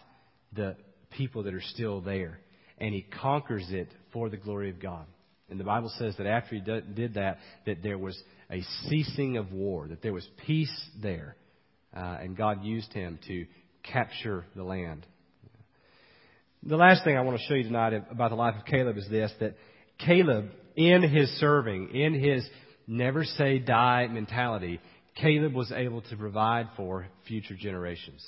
the 0.52 0.76
people 1.10 1.42
that 1.42 1.54
are 1.54 1.62
still 1.62 2.00
there 2.00 2.40
and 2.78 2.94
he 2.94 3.02
conquers 3.02 3.66
it 3.68 3.88
for 4.12 4.30
the 4.30 4.36
glory 4.36 4.70
of 4.70 4.80
God. 4.80 5.04
And 5.50 5.60
the 5.60 5.64
Bible 5.64 5.92
says 5.98 6.14
that 6.16 6.26
after 6.26 6.54
he 6.54 6.60
did 6.62 7.14
that, 7.14 7.38
that 7.66 7.82
there 7.82 7.98
was 7.98 8.20
a 8.50 8.62
ceasing 8.88 9.36
of 9.36 9.52
war, 9.52 9.86
that 9.88 10.02
there 10.02 10.12
was 10.12 10.26
peace 10.46 10.90
there, 11.02 11.36
uh, 11.94 12.16
and 12.20 12.36
God 12.36 12.64
used 12.64 12.92
him 12.92 13.18
to 13.28 13.46
capture 13.82 14.46
the 14.56 14.64
land. 14.64 15.06
The 16.62 16.76
last 16.76 17.04
thing 17.04 17.16
I 17.16 17.20
want 17.20 17.38
to 17.38 17.44
show 17.46 17.54
you 17.54 17.64
tonight 17.64 17.92
about 18.10 18.30
the 18.30 18.36
life 18.36 18.54
of 18.58 18.64
Caleb 18.64 18.96
is 18.96 19.06
this: 19.10 19.30
that 19.40 19.54
Caleb 19.98 20.50
in 20.76 21.02
his 21.02 21.28
serving, 21.38 21.94
in 21.94 22.14
his 22.14 22.48
never 22.86 23.24
say 23.24 23.58
die 23.58 24.06
mentality, 24.08 24.80
Caleb 25.16 25.54
was 25.54 25.70
able 25.72 26.02
to 26.02 26.16
provide 26.16 26.68
for 26.76 27.06
future 27.26 27.54
generations. 27.54 28.24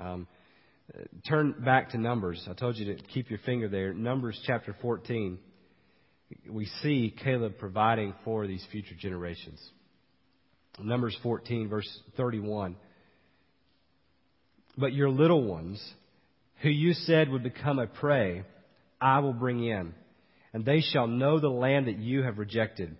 Um, 0.00 0.26
turn 1.28 1.54
back 1.64 1.90
to 1.90 1.98
Numbers. 1.98 2.46
I 2.50 2.54
told 2.54 2.76
you 2.76 2.94
to 2.94 3.02
keep 3.02 3.30
your 3.30 3.40
finger 3.40 3.68
there. 3.68 3.92
Numbers 3.92 4.40
chapter 4.46 4.74
14. 4.80 5.38
We 6.50 6.66
see 6.82 7.14
Caleb 7.22 7.58
providing 7.58 8.14
for 8.24 8.46
these 8.46 8.64
future 8.70 8.94
generations. 8.98 9.60
Numbers 10.80 11.16
14, 11.22 11.68
verse 11.68 11.88
31. 12.16 12.76
But 14.76 14.92
your 14.92 15.10
little 15.10 15.42
ones, 15.42 15.82
who 16.62 16.68
you 16.68 16.92
said 16.92 17.28
would 17.30 17.42
become 17.42 17.78
a 17.78 17.86
prey, 17.86 18.44
I 19.00 19.18
will 19.18 19.32
bring 19.32 19.64
in 19.64 19.94
and 20.52 20.64
they 20.64 20.80
shall 20.80 21.06
know 21.06 21.38
the 21.38 21.48
land 21.48 21.86
that 21.86 21.98
you 21.98 22.22
have 22.22 22.38
rejected. 22.38 22.96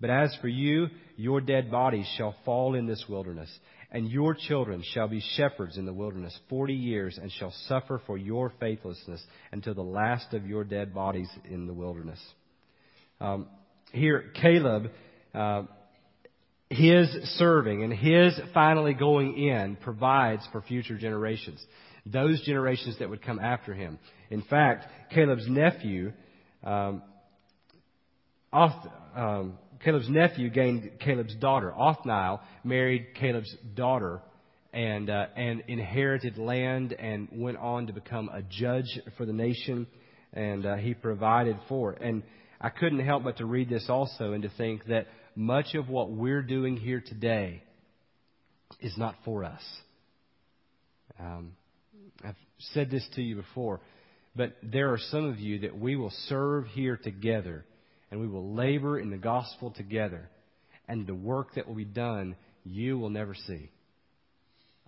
But 0.00 0.10
as 0.10 0.36
for 0.40 0.48
you, 0.48 0.88
your 1.16 1.40
dead 1.40 1.70
bodies 1.70 2.06
shall 2.16 2.34
fall 2.44 2.74
in 2.74 2.86
this 2.86 3.04
wilderness, 3.08 3.50
and 3.90 4.10
your 4.10 4.34
children 4.34 4.82
shall 4.92 5.06
be 5.06 5.22
shepherds 5.36 5.76
in 5.76 5.86
the 5.86 5.92
wilderness 5.92 6.36
forty 6.48 6.74
years, 6.74 7.18
and 7.20 7.30
shall 7.30 7.52
suffer 7.68 8.00
for 8.06 8.18
your 8.18 8.52
faithlessness 8.58 9.22
until 9.52 9.74
the 9.74 9.82
last 9.82 10.34
of 10.34 10.46
your 10.46 10.64
dead 10.64 10.92
bodies 10.92 11.28
in 11.44 11.66
the 11.66 11.74
wilderness. 11.74 12.20
Um, 13.20 13.46
here, 13.92 14.32
Caleb, 14.40 14.90
uh, 15.34 15.62
his 16.68 17.08
serving 17.36 17.84
and 17.84 17.92
his 17.92 18.32
finally 18.54 18.94
going 18.94 19.36
in 19.36 19.76
provides 19.76 20.42
for 20.50 20.62
future 20.62 20.96
generations, 20.96 21.64
those 22.06 22.42
generations 22.44 22.98
that 22.98 23.10
would 23.10 23.22
come 23.22 23.38
after 23.38 23.74
him. 23.74 23.98
In 24.30 24.42
fact, 24.42 24.86
Caleb's 25.14 25.46
nephew 25.46 26.12
um, 26.64 27.02
Oth, 28.52 28.86
um, 29.16 29.58
Caleb's 29.82 30.08
nephew 30.08 30.50
gained 30.50 30.90
Caleb's 31.00 31.34
daughter. 31.36 31.72
Othniel 31.76 32.40
married 32.64 33.14
Caleb's 33.14 33.54
daughter 33.74 34.20
and, 34.72 35.10
uh, 35.10 35.26
and 35.36 35.64
inherited 35.68 36.38
land 36.38 36.92
and 36.92 37.28
went 37.32 37.56
on 37.58 37.86
to 37.88 37.92
become 37.92 38.28
a 38.28 38.42
judge 38.42 39.00
for 39.16 39.26
the 39.26 39.32
nation. 39.32 39.86
And 40.32 40.64
uh, 40.64 40.76
he 40.76 40.94
provided 40.94 41.58
for 41.68 41.94
it. 41.94 42.02
And 42.02 42.22
I 42.60 42.68
couldn't 42.68 43.04
help 43.04 43.24
but 43.24 43.38
to 43.38 43.46
read 43.46 43.68
this 43.68 43.86
also 43.88 44.32
and 44.32 44.42
to 44.44 44.50
think 44.56 44.86
that 44.86 45.08
much 45.34 45.74
of 45.74 45.88
what 45.88 46.10
we're 46.10 46.42
doing 46.42 46.76
here 46.76 47.02
today 47.04 47.62
is 48.80 48.96
not 48.96 49.14
for 49.24 49.44
us. 49.44 49.62
Um, 51.18 51.52
I've 52.24 52.36
said 52.72 52.90
this 52.90 53.06
to 53.14 53.22
you 53.22 53.36
before. 53.36 53.80
But 54.34 54.56
there 54.62 54.92
are 54.92 54.98
some 54.98 55.26
of 55.26 55.38
you 55.38 55.60
that 55.60 55.78
we 55.78 55.96
will 55.96 56.12
serve 56.28 56.66
here 56.66 56.96
together 56.96 57.64
and 58.10 58.20
we 58.20 58.26
will 58.26 58.54
labor 58.54 58.98
in 58.98 59.10
the 59.10 59.18
gospel 59.18 59.70
together. 59.70 60.28
And 60.88 61.06
the 61.06 61.14
work 61.14 61.54
that 61.54 61.66
will 61.66 61.74
be 61.74 61.84
done, 61.84 62.36
you 62.64 62.98
will 62.98 63.10
never 63.10 63.34
see. 63.34 63.70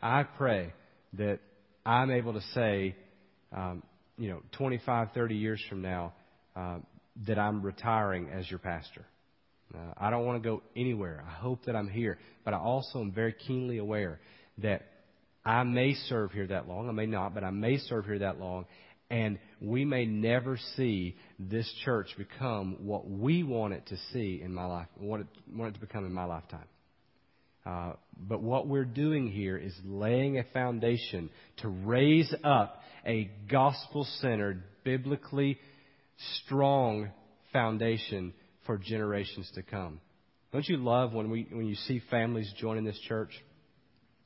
I 0.00 0.24
pray 0.24 0.72
that 1.14 1.40
I'm 1.86 2.10
able 2.10 2.34
to 2.34 2.40
say, 2.54 2.96
um, 3.52 3.82
you 4.18 4.28
know, 4.28 4.42
25, 4.52 5.08
30 5.14 5.34
years 5.34 5.62
from 5.68 5.82
now, 5.82 6.12
uh, 6.56 6.78
that 7.26 7.38
I'm 7.38 7.62
retiring 7.62 8.28
as 8.30 8.48
your 8.50 8.58
pastor. 8.58 9.06
Uh, 9.74 9.78
I 9.96 10.10
don't 10.10 10.24
want 10.24 10.42
to 10.42 10.48
go 10.48 10.62
anywhere. 10.76 11.24
I 11.26 11.32
hope 11.32 11.64
that 11.66 11.76
I'm 11.76 11.88
here. 11.88 12.18
But 12.44 12.54
I 12.54 12.58
also 12.58 13.00
am 13.00 13.12
very 13.12 13.32
keenly 13.32 13.78
aware 13.78 14.20
that 14.58 14.82
I 15.44 15.62
may 15.62 15.94
serve 15.94 16.32
here 16.32 16.46
that 16.48 16.68
long. 16.68 16.88
I 16.88 16.92
may 16.92 17.06
not, 17.06 17.34
but 17.34 17.44
I 17.44 17.50
may 17.50 17.78
serve 17.78 18.06
here 18.06 18.20
that 18.20 18.38
long. 18.38 18.66
And 19.10 19.38
we 19.60 19.84
may 19.84 20.06
never 20.06 20.58
see 20.76 21.16
this 21.38 21.70
church 21.84 22.08
become 22.16 22.78
what 22.80 23.08
we 23.08 23.42
want 23.42 23.74
it 23.74 23.86
to 23.88 23.96
see 24.12 24.40
in 24.42 24.52
my 24.52 24.64
life, 24.64 24.88
want 24.98 25.22
it, 25.22 25.28
want 25.54 25.70
it 25.70 25.80
to 25.80 25.86
become 25.86 26.06
in 26.06 26.12
my 26.12 26.24
lifetime. 26.24 26.66
Uh, 27.66 27.92
but 28.28 28.42
what 28.42 28.66
we're 28.66 28.84
doing 28.84 29.30
here 29.30 29.56
is 29.56 29.72
laying 29.84 30.38
a 30.38 30.44
foundation 30.52 31.30
to 31.58 31.68
raise 31.68 32.34
up 32.44 32.82
a 33.06 33.30
gospel 33.50 34.06
centered, 34.20 34.62
biblically 34.84 35.58
strong 36.42 37.10
foundation 37.52 38.34
for 38.66 38.78
generations 38.78 39.50
to 39.54 39.62
come. 39.62 40.00
Don't 40.52 40.66
you 40.68 40.76
love 40.76 41.12
when, 41.12 41.30
we, 41.30 41.46
when 41.50 41.66
you 41.66 41.74
see 41.74 42.02
families 42.10 42.52
joining 42.58 42.84
this 42.84 42.98
church? 43.08 43.30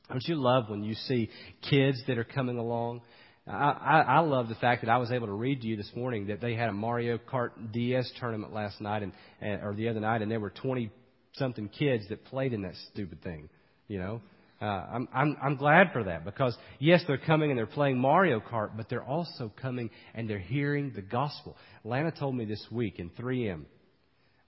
Don't 0.09 0.23
you 0.27 0.35
love 0.35 0.69
when 0.69 0.83
you 0.83 0.95
see 0.95 1.29
kids 1.69 2.01
that 2.07 2.17
are 2.17 2.23
coming 2.23 2.57
along? 2.57 3.01
I, 3.49 4.01
I, 4.07 4.19
love 4.19 4.47
the 4.47 4.55
fact 4.55 4.83
that 4.83 4.91
I 4.91 4.97
was 4.97 5.11
able 5.11 5.25
to 5.25 5.33
read 5.33 5.61
to 5.61 5.67
you 5.67 5.75
this 5.75 5.91
morning 5.95 6.27
that 6.27 6.39
they 6.39 6.53
had 6.53 6.69
a 6.69 6.73
Mario 6.73 7.17
Kart 7.17 7.49
DS 7.71 8.11
tournament 8.19 8.53
last 8.53 8.79
night 8.79 9.01
and, 9.01 9.11
and 9.41 9.63
or 9.63 9.73
the 9.73 9.89
other 9.89 9.99
night, 9.99 10.21
and 10.21 10.31
there 10.31 10.39
were 10.39 10.51
20 10.51 10.91
something 11.33 11.67
kids 11.67 12.07
that 12.09 12.23
played 12.25 12.53
in 12.53 12.61
that 12.61 12.75
stupid 12.91 13.23
thing. 13.23 13.49
You 13.87 13.97
know, 13.97 14.21
uh, 14.61 14.65
I'm, 14.65 15.07
I'm, 15.11 15.37
I'm 15.41 15.55
glad 15.55 15.91
for 15.93 16.03
that 16.03 16.25
because 16.25 16.55
yes, 16.77 17.01
they're 17.07 17.17
coming 17.17 17.49
and 17.49 17.57
they're 17.57 17.65
playing 17.65 17.97
Mario 17.97 18.39
Kart, 18.39 18.77
but 18.77 18.87
they're 18.87 19.03
also 19.03 19.51
coming 19.59 19.89
and 20.13 20.29
they're 20.29 20.37
hearing 20.37 20.91
the 20.95 21.01
gospel. 21.01 21.57
Lana 21.83 22.11
told 22.11 22.35
me 22.35 22.45
this 22.45 22.63
week 22.71 22.99
in 22.99 23.09
3M, 23.09 23.63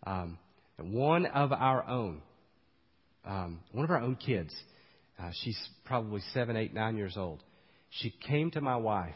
um, 0.05 0.37
one 0.77 1.25
of 1.25 1.51
our 1.51 1.87
own, 1.87 2.21
um, 3.25 3.61
one 3.71 3.83
of 3.83 3.89
our 3.89 4.01
own 4.01 4.15
kids, 4.15 4.53
uh, 5.19 5.31
she's 5.43 5.57
probably 5.85 6.21
seven, 6.33 6.55
eight, 6.55 6.73
nine 6.73 6.97
years 6.97 7.15
old 7.17 7.41
she 7.91 8.10
came 8.27 8.51
to 8.51 8.62
my 8.62 8.77
wife, 8.77 9.15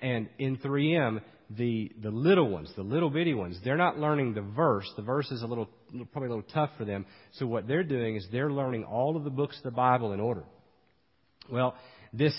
and 0.00 0.28
in 0.38 0.58
3M, 0.58 1.20
the, 1.50 1.92
the 2.02 2.10
little 2.10 2.48
ones, 2.48 2.70
the 2.76 2.82
little 2.82 3.08
bitty 3.08 3.34
ones, 3.34 3.58
they're 3.64 3.76
not 3.76 3.98
learning 3.98 4.34
the 4.34 4.42
verse. 4.42 4.90
The 4.96 5.02
verse 5.02 5.30
is 5.30 5.42
a 5.42 5.46
little, 5.46 5.68
probably 6.12 6.28
a 6.28 6.34
little 6.34 6.50
tough 6.52 6.70
for 6.76 6.84
them. 6.84 7.06
So 7.34 7.46
what 7.46 7.68
they're 7.68 7.84
doing 7.84 8.16
is 8.16 8.26
they're 8.32 8.50
learning 8.50 8.84
all 8.84 9.16
of 9.16 9.24
the 9.24 9.30
books 9.30 9.56
of 9.58 9.62
the 9.62 9.70
Bible 9.70 10.12
in 10.12 10.20
order. 10.20 10.44
Well, 11.50 11.76
this 12.12 12.34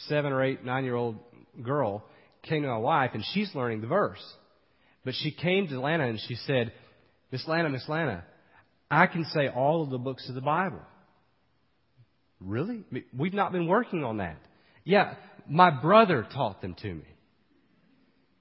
seven 0.00 0.32
or 0.32 0.42
eight, 0.42 0.64
nine 0.64 0.84
year 0.84 0.94
old 0.94 1.16
girl 1.62 2.04
came 2.42 2.62
to 2.62 2.68
my 2.68 2.76
wife 2.76 3.12
and 3.14 3.24
she's 3.32 3.54
learning 3.54 3.80
the 3.80 3.86
verse. 3.86 4.22
But 5.04 5.14
she 5.14 5.30
came 5.30 5.68
to 5.68 5.80
Lana 5.80 6.06
and 6.06 6.20
she 6.28 6.34
said, 6.34 6.72
Miss 7.32 7.46
Lana, 7.48 7.70
Miss 7.70 7.88
Lana, 7.88 8.24
I 8.90 9.06
can 9.06 9.24
say 9.32 9.48
all 9.48 9.82
of 9.82 9.90
the 9.90 9.98
books 9.98 10.28
of 10.28 10.34
the 10.34 10.40
Bible. 10.40 10.82
Really? 12.40 12.84
We've 13.16 13.32
not 13.32 13.52
been 13.52 13.66
working 13.66 14.04
on 14.04 14.18
that. 14.18 14.36
Yeah, 14.86 15.14
my 15.48 15.70
brother 15.70 16.24
taught 16.32 16.62
them 16.62 16.76
to 16.80 16.94
me. 16.94 17.04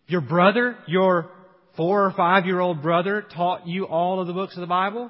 Your 0.08 0.22
brother, 0.22 0.78
your 0.88 1.32
four 1.76 2.06
or 2.06 2.12
five 2.12 2.46
year 2.46 2.60
old 2.60 2.84
brother 2.84 3.26
taught 3.36 3.68
you 3.68 3.86
all 3.86 4.22
of 4.22 4.28
the 4.28 4.34
books 4.34 4.56
of 4.56 4.62
the 4.62 4.68
Bible? 4.68 5.10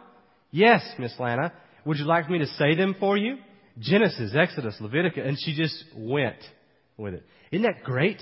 Yes, 0.49 0.81
Miss 0.97 1.13
Lana. 1.19 1.51
Would 1.85 1.97
you 1.97 2.05
like 2.05 2.29
me 2.29 2.39
to 2.39 2.47
say 2.47 2.75
them 2.75 2.95
for 3.01 3.17
you? 3.17 3.37
Genesis, 3.77 4.33
Exodus, 4.33 4.77
Leviticus, 4.79 5.23
and 5.25 5.37
she 5.37 5.53
just 5.53 5.83
went 5.93 6.37
with 6.95 7.15
it. 7.15 7.25
Isn't 7.51 7.63
that 7.63 7.83
great? 7.83 8.21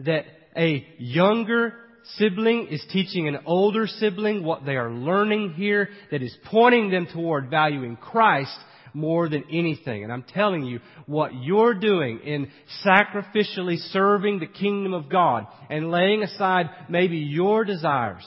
That 0.00 0.26
a 0.54 0.86
younger 0.98 1.72
sibling 2.16 2.68
is 2.68 2.84
teaching 2.92 3.28
an 3.28 3.38
older 3.46 3.86
sibling 3.86 4.44
what 4.44 4.66
they 4.66 4.76
are 4.76 4.90
learning 4.90 5.54
here 5.54 5.88
that 6.10 6.20
is 6.22 6.36
pointing 6.44 6.90
them 6.90 7.08
toward 7.10 7.48
valuing 7.48 7.96
Christ 7.96 8.54
more 8.94 9.28
than 9.28 9.44
anything. 9.50 10.04
And 10.04 10.12
I'm 10.12 10.22
telling 10.22 10.64
you, 10.64 10.80
what 11.06 11.34
you're 11.34 11.74
doing 11.74 12.20
in 12.20 12.50
sacrificially 12.84 13.78
serving 13.92 14.38
the 14.38 14.46
kingdom 14.46 14.94
of 14.94 15.08
God 15.08 15.46
and 15.68 15.90
laying 15.90 16.22
aside 16.22 16.66
maybe 16.88 17.18
your 17.18 17.64
desires 17.64 18.26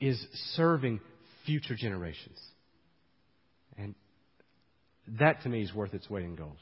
is 0.00 0.24
serving 0.54 1.00
future 1.44 1.74
generations. 1.74 2.38
And 3.78 3.94
that 5.18 5.42
to 5.42 5.48
me 5.48 5.62
is 5.62 5.74
worth 5.74 5.94
its 5.94 6.10
weight 6.10 6.24
in 6.24 6.36
gold. 6.36 6.56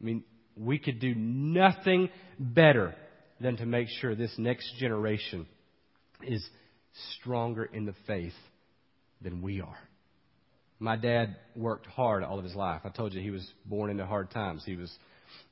I 0.00 0.04
mean, 0.04 0.24
we 0.56 0.78
could 0.78 1.00
do 1.00 1.14
nothing 1.14 2.10
better 2.38 2.94
than 3.40 3.56
to 3.56 3.66
make 3.66 3.88
sure 4.00 4.14
this 4.14 4.34
next 4.38 4.74
generation 4.78 5.46
is 6.22 6.46
stronger 7.18 7.64
in 7.64 7.86
the 7.86 7.94
faith 8.06 8.34
than 9.20 9.42
we 9.42 9.60
are. 9.60 9.78
My 10.84 10.96
dad 10.96 11.36
worked 11.56 11.86
hard 11.86 12.22
all 12.22 12.38
of 12.38 12.44
his 12.44 12.54
life. 12.54 12.82
I 12.84 12.90
told 12.90 13.14
you 13.14 13.22
he 13.22 13.30
was 13.30 13.50
born 13.64 13.88
into 13.88 14.04
hard 14.04 14.30
times. 14.30 14.64
He 14.66 14.76
was 14.76 14.92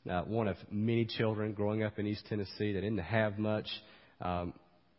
uh, 0.08 0.20
one 0.24 0.46
of 0.46 0.58
many 0.70 1.06
children 1.06 1.54
growing 1.54 1.82
up 1.82 1.98
in 1.98 2.06
East 2.06 2.26
Tennessee 2.28 2.74
that 2.74 2.82
didn't 2.82 2.98
have 2.98 3.38
much. 3.38 3.66
Um, 4.20 4.52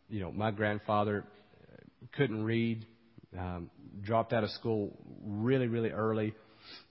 you 0.10 0.22
know, 0.22 0.32
my 0.32 0.50
grandfather 0.50 1.24
couldn't 2.13 2.43
read, 2.43 2.84
um, 3.38 3.69
dropped 4.02 4.34
out 4.34 4.43
of 4.43 4.50
school 4.50 4.98
really, 5.24 5.67
really 5.67 5.91
early, 5.91 6.34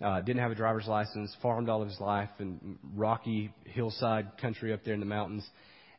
uh, 0.00 0.20
didn't 0.20 0.40
have 0.40 0.52
a 0.52 0.54
driver's 0.54 0.86
license, 0.86 1.36
farmed 1.42 1.68
all 1.68 1.82
of 1.82 1.88
his 1.88 1.98
life 1.98 2.30
in 2.38 2.78
rocky 2.94 3.52
hillside 3.64 4.38
country 4.40 4.72
up 4.72 4.84
there 4.84 4.94
in 4.94 5.00
the 5.00 5.06
mountains. 5.06 5.44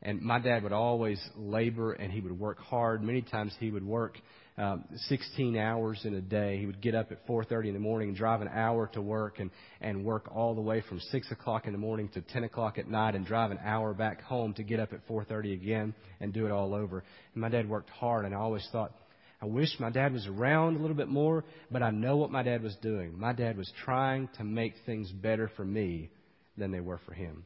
And 0.01 0.21
my 0.21 0.39
dad 0.39 0.63
would 0.63 0.71
always 0.71 1.19
labor 1.35 1.91
and 1.91 2.09
he 2.09 2.21
would 2.21 2.39
work 2.39 2.59
hard. 2.59 3.03
Many 3.03 3.21
times 3.21 3.53
he 3.59 3.69
would 3.69 3.85
work 3.85 4.17
um, 4.57 4.85
16 5.07 5.57
hours 5.57 6.01
in 6.03 6.13
a 6.13 6.21
day. 6.21 6.57
He 6.59 6.65
would 6.65 6.81
get 6.81 6.93
up 6.93 7.11
at 7.11 7.25
4:30 7.27 7.69
in 7.69 7.73
the 7.73 7.79
morning 7.79 8.09
and 8.09 8.17
drive 8.17 8.41
an 8.41 8.49
hour 8.49 8.87
to 8.93 9.01
work, 9.01 9.39
and 9.39 9.49
and 9.81 10.05
work 10.05 10.29
all 10.33 10.53
the 10.53 10.61
way 10.61 10.81
from 10.81 10.99
6 10.99 11.31
o'clock 11.31 11.65
in 11.65 11.71
the 11.71 11.79
morning 11.79 12.09
to 12.09 12.21
10 12.21 12.43
o'clock 12.43 12.77
at 12.77 12.87
night, 12.87 13.15
and 13.15 13.25
drive 13.25 13.51
an 13.51 13.59
hour 13.63 13.93
back 13.93 14.21
home 14.21 14.53
to 14.55 14.63
get 14.63 14.79
up 14.79 14.93
at 14.93 15.05
4:30 15.07 15.53
again 15.53 15.93
and 16.19 16.33
do 16.33 16.45
it 16.45 16.51
all 16.51 16.73
over. 16.73 17.03
And 17.33 17.41
my 17.41 17.49
dad 17.49 17.67
worked 17.67 17.89
hard, 17.89 18.25
and 18.25 18.33
I 18.33 18.37
always 18.37 18.67
thought. 18.71 18.93
I 19.41 19.45
wish 19.45 19.77
my 19.77 19.89
dad 19.89 20.13
was 20.13 20.25
around 20.25 20.77
a 20.77 20.79
little 20.79 20.95
bit 20.95 21.09
more, 21.09 21.43
but 21.69 21.83
I 21.83 21.91
know 21.91 22.15
what 22.15 22.31
my 22.31 22.43
dad 22.43 22.63
was 22.63 22.77
doing. 22.81 23.19
My 23.19 23.33
dad 23.33 23.57
was 23.57 23.69
trying 23.83 24.29
to 24.37 24.45
make 24.45 24.73
things 24.85 25.11
better 25.11 25.49
for 25.57 25.65
me 25.65 26.11
than 26.57 26.71
they 26.71 26.79
were 26.79 27.01
for 27.05 27.13
him. 27.13 27.43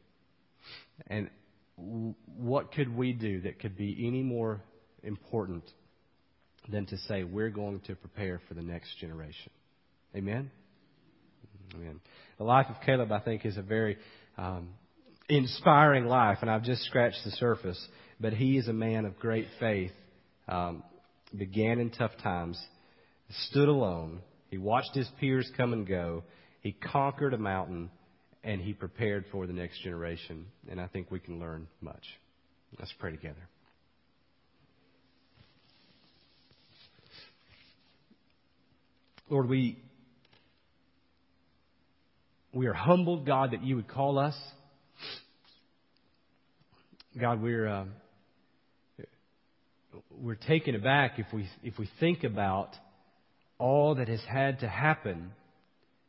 And 1.08 1.28
what 2.36 2.72
could 2.72 2.94
we 2.94 3.12
do 3.12 3.40
that 3.40 3.58
could 3.58 3.76
be 3.76 4.06
any 4.06 4.22
more 4.22 4.62
important 5.02 5.64
than 6.70 6.86
to 6.86 6.96
say 6.98 7.24
we're 7.24 7.50
going 7.50 7.80
to 7.86 7.94
prepare 7.94 8.40
for 8.48 8.54
the 8.54 8.62
next 8.62 8.98
generation. 8.98 9.50
Amen? 10.14 10.50
Amen. 11.74 12.00
The 12.38 12.44
life 12.44 12.66
of 12.68 12.76
Caleb, 12.84 13.12
I 13.12 13.20
think, 13.20 13.44
is 13.44 13.56
a 13.56 13.62
very 13.62 13.98
um, 14.36 14.70
inspiring 15.28 16.06
life, 16.06 16.38
and 16.40 16.50
I've 16.50 16.62
just 16.62 16.82
scratched 16.84 17.20
the 17.24 17.30
surface. 17.32 17.82
But 18.20 18.32
he 18.32 18.56
is 18.56 18.68
a 18.68 18.72
man 18.72 19.04
of 19.04 19.18
great 19.18 19.46
faith. 19.60 19.92
Um, 20.48 20.82
began 21.36 21.78
in 21.78 21.90
tough 21.90 22.12
times, 22.22 22.58
stood 23.48 23.68
alone. 23.68 24.20
He 24.50 24.56
watched 24.56 24.94
his 24.94 25.08
peers 25.20 25.50
come 25.56 25.72
and 25.72 25.86
go. 25.86 26.24
He 26.62 26.72
conquered 26.72 27.34
a 27.34 27.38
mountain, 27.38 27.90
and 28.42 28.60
he 28.60 28.72
prepared 28.72 29.26
for 29.30 29.46
the 29.46 29.52
next 29.52 29.82
generation. 29.82 30.46
And 30.70 30.80
I 30.80 30.86
think 30.86 31.10
we 31.10 31.20
can 31.20 31.38
learn 31.38 31.68
much. 31.80 32.04
Let's 32.78 32.92
pray 32.98 33.10
together. 33.10 33.48
Lord, 39.30 39.46
we, 39.46 39.78
we 42.54 42.66
are 42.66 42.72
humbled, 42.72 43.26
God, 43.26 43.50
that 43.50 43.62
you 43.62 43.76
would 43.76 43.88
call 43.88 44.18
us. 44.18 44.34
God, 47.20 47.42
we're, 47.42 47.68
uh, 47.68 47.84
we're 50.10 50.34
taken 50.34 50.74
aback 50.74 51.18
if 51.18 51.26
we, 51.32 51.46
if 51.62 51.78
we 51.78 51.90
think 52.00 52.24
about 52.24 52.70
all 53.58 53.96
that 53.96 54.08
has 54.08 54.22
had 54.26 54.60
to 54.60 54.68
happen 54.68 55.32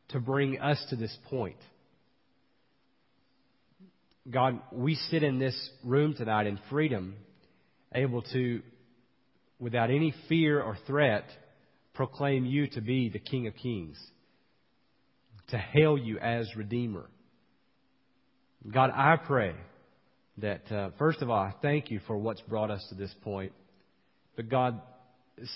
to 0.08 0.18
bring 0.18 0.58
us 0.58 0.82
to 0.88 0.96
this 0.96 1.14
point. 1.28 1.58
God, 4.30 4.60
we 4.72 4.94
sit 4.94 5.22
in 5.22 5.38
this 5.38 5.54
room 5.84 6.14
tonight 6.14 6.46
in 6.46 6.58
freedom, 6.70 7.16
able 7.94 8.22
to, 8.32 8.62
without 9.58 9.90
any 9.90 10.14
fear 10.26 10.62
or 10.62 10.78
threat, 10.86 11.24
proclaim 12.00 12.46
you 12.46 12.66
to 12.66 12.80
be 12.80 13.10
the 13.10 13.18
King 13.18 13.46
of 13.46 13.54
Kings, 13.56 13.98
to 15.48 15.58
hail 15.58 15.98
you 15.98 16.18
as 16.18 16.48
Redeemer. 16.56 17.10
God, 18.72 18.88
I 18.94 19.16
pray 19.16 19.52
that, 20.38 20.72
uh, 20.72 20.92
first 20.98 21.20
of 21.20 21.28
all, 21.28 21.38
I 21.38 21.52
thank 21.60 21.90
you 21.90 22.00
for 22.06 22.16
what's 22.16 22.40
brought 22.40 22.70
us 22.70 22.82
to 22.88 22.94
this 22.94 23.14
point. 23.20 23.52
But 24.34 24.48
God, 24.48 24.80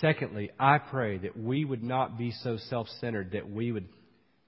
secondly, 0.03 0.51
I 0.61 0.77
pray 0.77 1.17
that 1.17 1.35
we 1.35 1.65
would 1.65 1.83
not 1.83 2.19
be 2.19 2.31
so 2.43 2.59
self 2.69 2.89
centered 3.01 3.31
that 3.33 3.51
we 3.51 3.73
would 3.73 3.89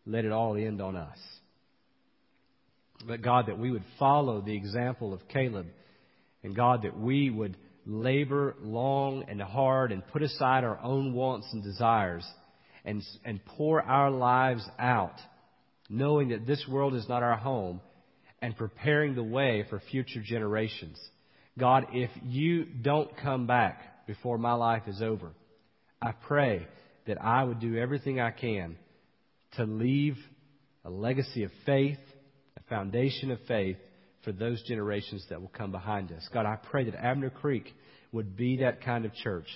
let 0.05 0.27
it 0.27 0.33
all 0.33 0.55
end 0.55 0.83
on 0.83 0.97
us. 0.97 1.17
But 3.07 3.23
God, 3.23 3.47
that 3.47 3.59
we 3.59 3.71
would 3.71 3.85
follow 3.99 4.43
the 4.43 4.55
example 4.55 5.15
of 5.15 5.27
Caleb. 5.29 5.69
And 6.43 6.55
God, 6.55 6.83
that 6.83 7.01
we 7.01 7.31
would 7.31 7.57
labor 7.87 8.57
long 8.61 9.25
and 9.29 9.41
hard 9.41 9.93
and 9.93 10.07
put 10.09 10.23
aside 10.23 10.65
our 10.65 10.79
own 10.83 11.13
wants 11.13 11.47
and 11.53 11.63
desires 11.63 12.27
and, 12.85 13.03
and 13.25 13.45
pour 13.45 13.81
our 13.83 14.11
lives 14.11 14.67
out, 14.79 15.15
knowing 15.89 16.29
that 16.29 16.47
this 16.47 16.65
world 16.69 16.95
is 16.95 17.09
not 17.09 17.23
our 17.23 17.37
home 17.37 17.81
and 18.43 18.57
preparing 18.57 19.15
the 19.15 19.23
way 19.23 19.65
for 19.71 19.81
future 19.91 20.21
generations. 20.23 20.99
God, 21.59 21.87
if 21.93 22.11
you 22.25 22.65
don't 22.65 23.11
come 23.19 23.47
back 23.47 24.07
before 24.07 24.37
my 24.37 24.53
life 24.53 24.83
is 24.87 25.01
over, 25.01 25.33
I 26.03 26.13
pray 26.13 26.67
that 27.07 27.23
I 27.23 27.45
would 27.45 27.61
do 27.61 27.77
everything 27.77 28.21
I 28.21 28.31
can 28.31 28.77
to 29.57 29.65
leave 29.65 30.17
a 30.85 30.91
legacy 30.91 31.45
of 31.45 31.51
faith, 31.65 31.99
a 32.57 32.63
foundation 32.69 33.31
of 33.31 33.39
faith 33.49 33.79
for 34.27 34.33
those 34.33 34.61
generations 34.65 35.25
that 35.31 35.41
will 35.41 35.53
come 35.57 35.71
behind 35.71 36.11
us. 36.11 36.29
God, 36.35 36.47
I 36.47 36.57
pray 36.57 36.91
that 36.91 36.97
Abner 36.97 37.31
Creek 37.31 37.73
would 38.11 38.37
be 38.37 38.57
that 38.57 38.83
kind 38.83 39.05
of 39.05 39.15
church, 39.15 39.47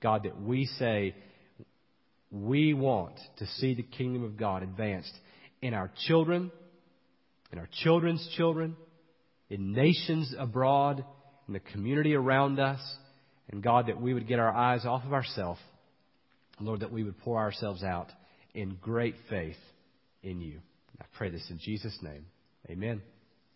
God, 0.00 0.22
that 0.22 0.40
we 0.40 0.66
say 0.66 1.16
we 2.30 2.72
want 2.72 3.18
to 3.38 3.46
see 3.56 3.74
the 3.74 3.82
kingdom 3.82 4.22
of 4.22 4.36
God 4.36 4.62
advanced 4.62 5.12
in 5.60 5.74
our 5.74 5.90
children, 6.06 6.52
in 7.52 7.58
our 7.58 7.68
children's 7.82 8.24
children, 8.36 8.76
in 9.48 9.72
nations 9.72 10.32
abroad, 10.38 11.04
in 11.48 11.54
the 11.54 11.58
community 11.58 12.14
around 12.14 12.60
us. 12.60 12.80
And 13.50 13.64
God, 13.64 13.88
that 13.88 14.00
we 14.00 14.14
would 14.14 14.28
get 14.28 14.38
our 14.38 14.52
eyes 14.52 14.84
off 14.84 15.04
of 15.04 15.12
ourselves. 15.12 15.58
Lord, 16.60 16.80
that 16.80 16.92
we 16.92 17.02
would 17.02 17.18
pour 17.18 17.40
ourselves 17.40 17.82
out 17.82 18.12
in 18.54 18.76
great 18.80 19.16
faith 19.28 19.56
in 20.22 20.40
you. 20.40 20.60
I 21.00 21.04
pray 21.18 21.30
this 21.30 21.44
in 21.50 21.58
Jesus' 21.58 21.98
name. 22.00 22.26
Amen. 22.70 23.02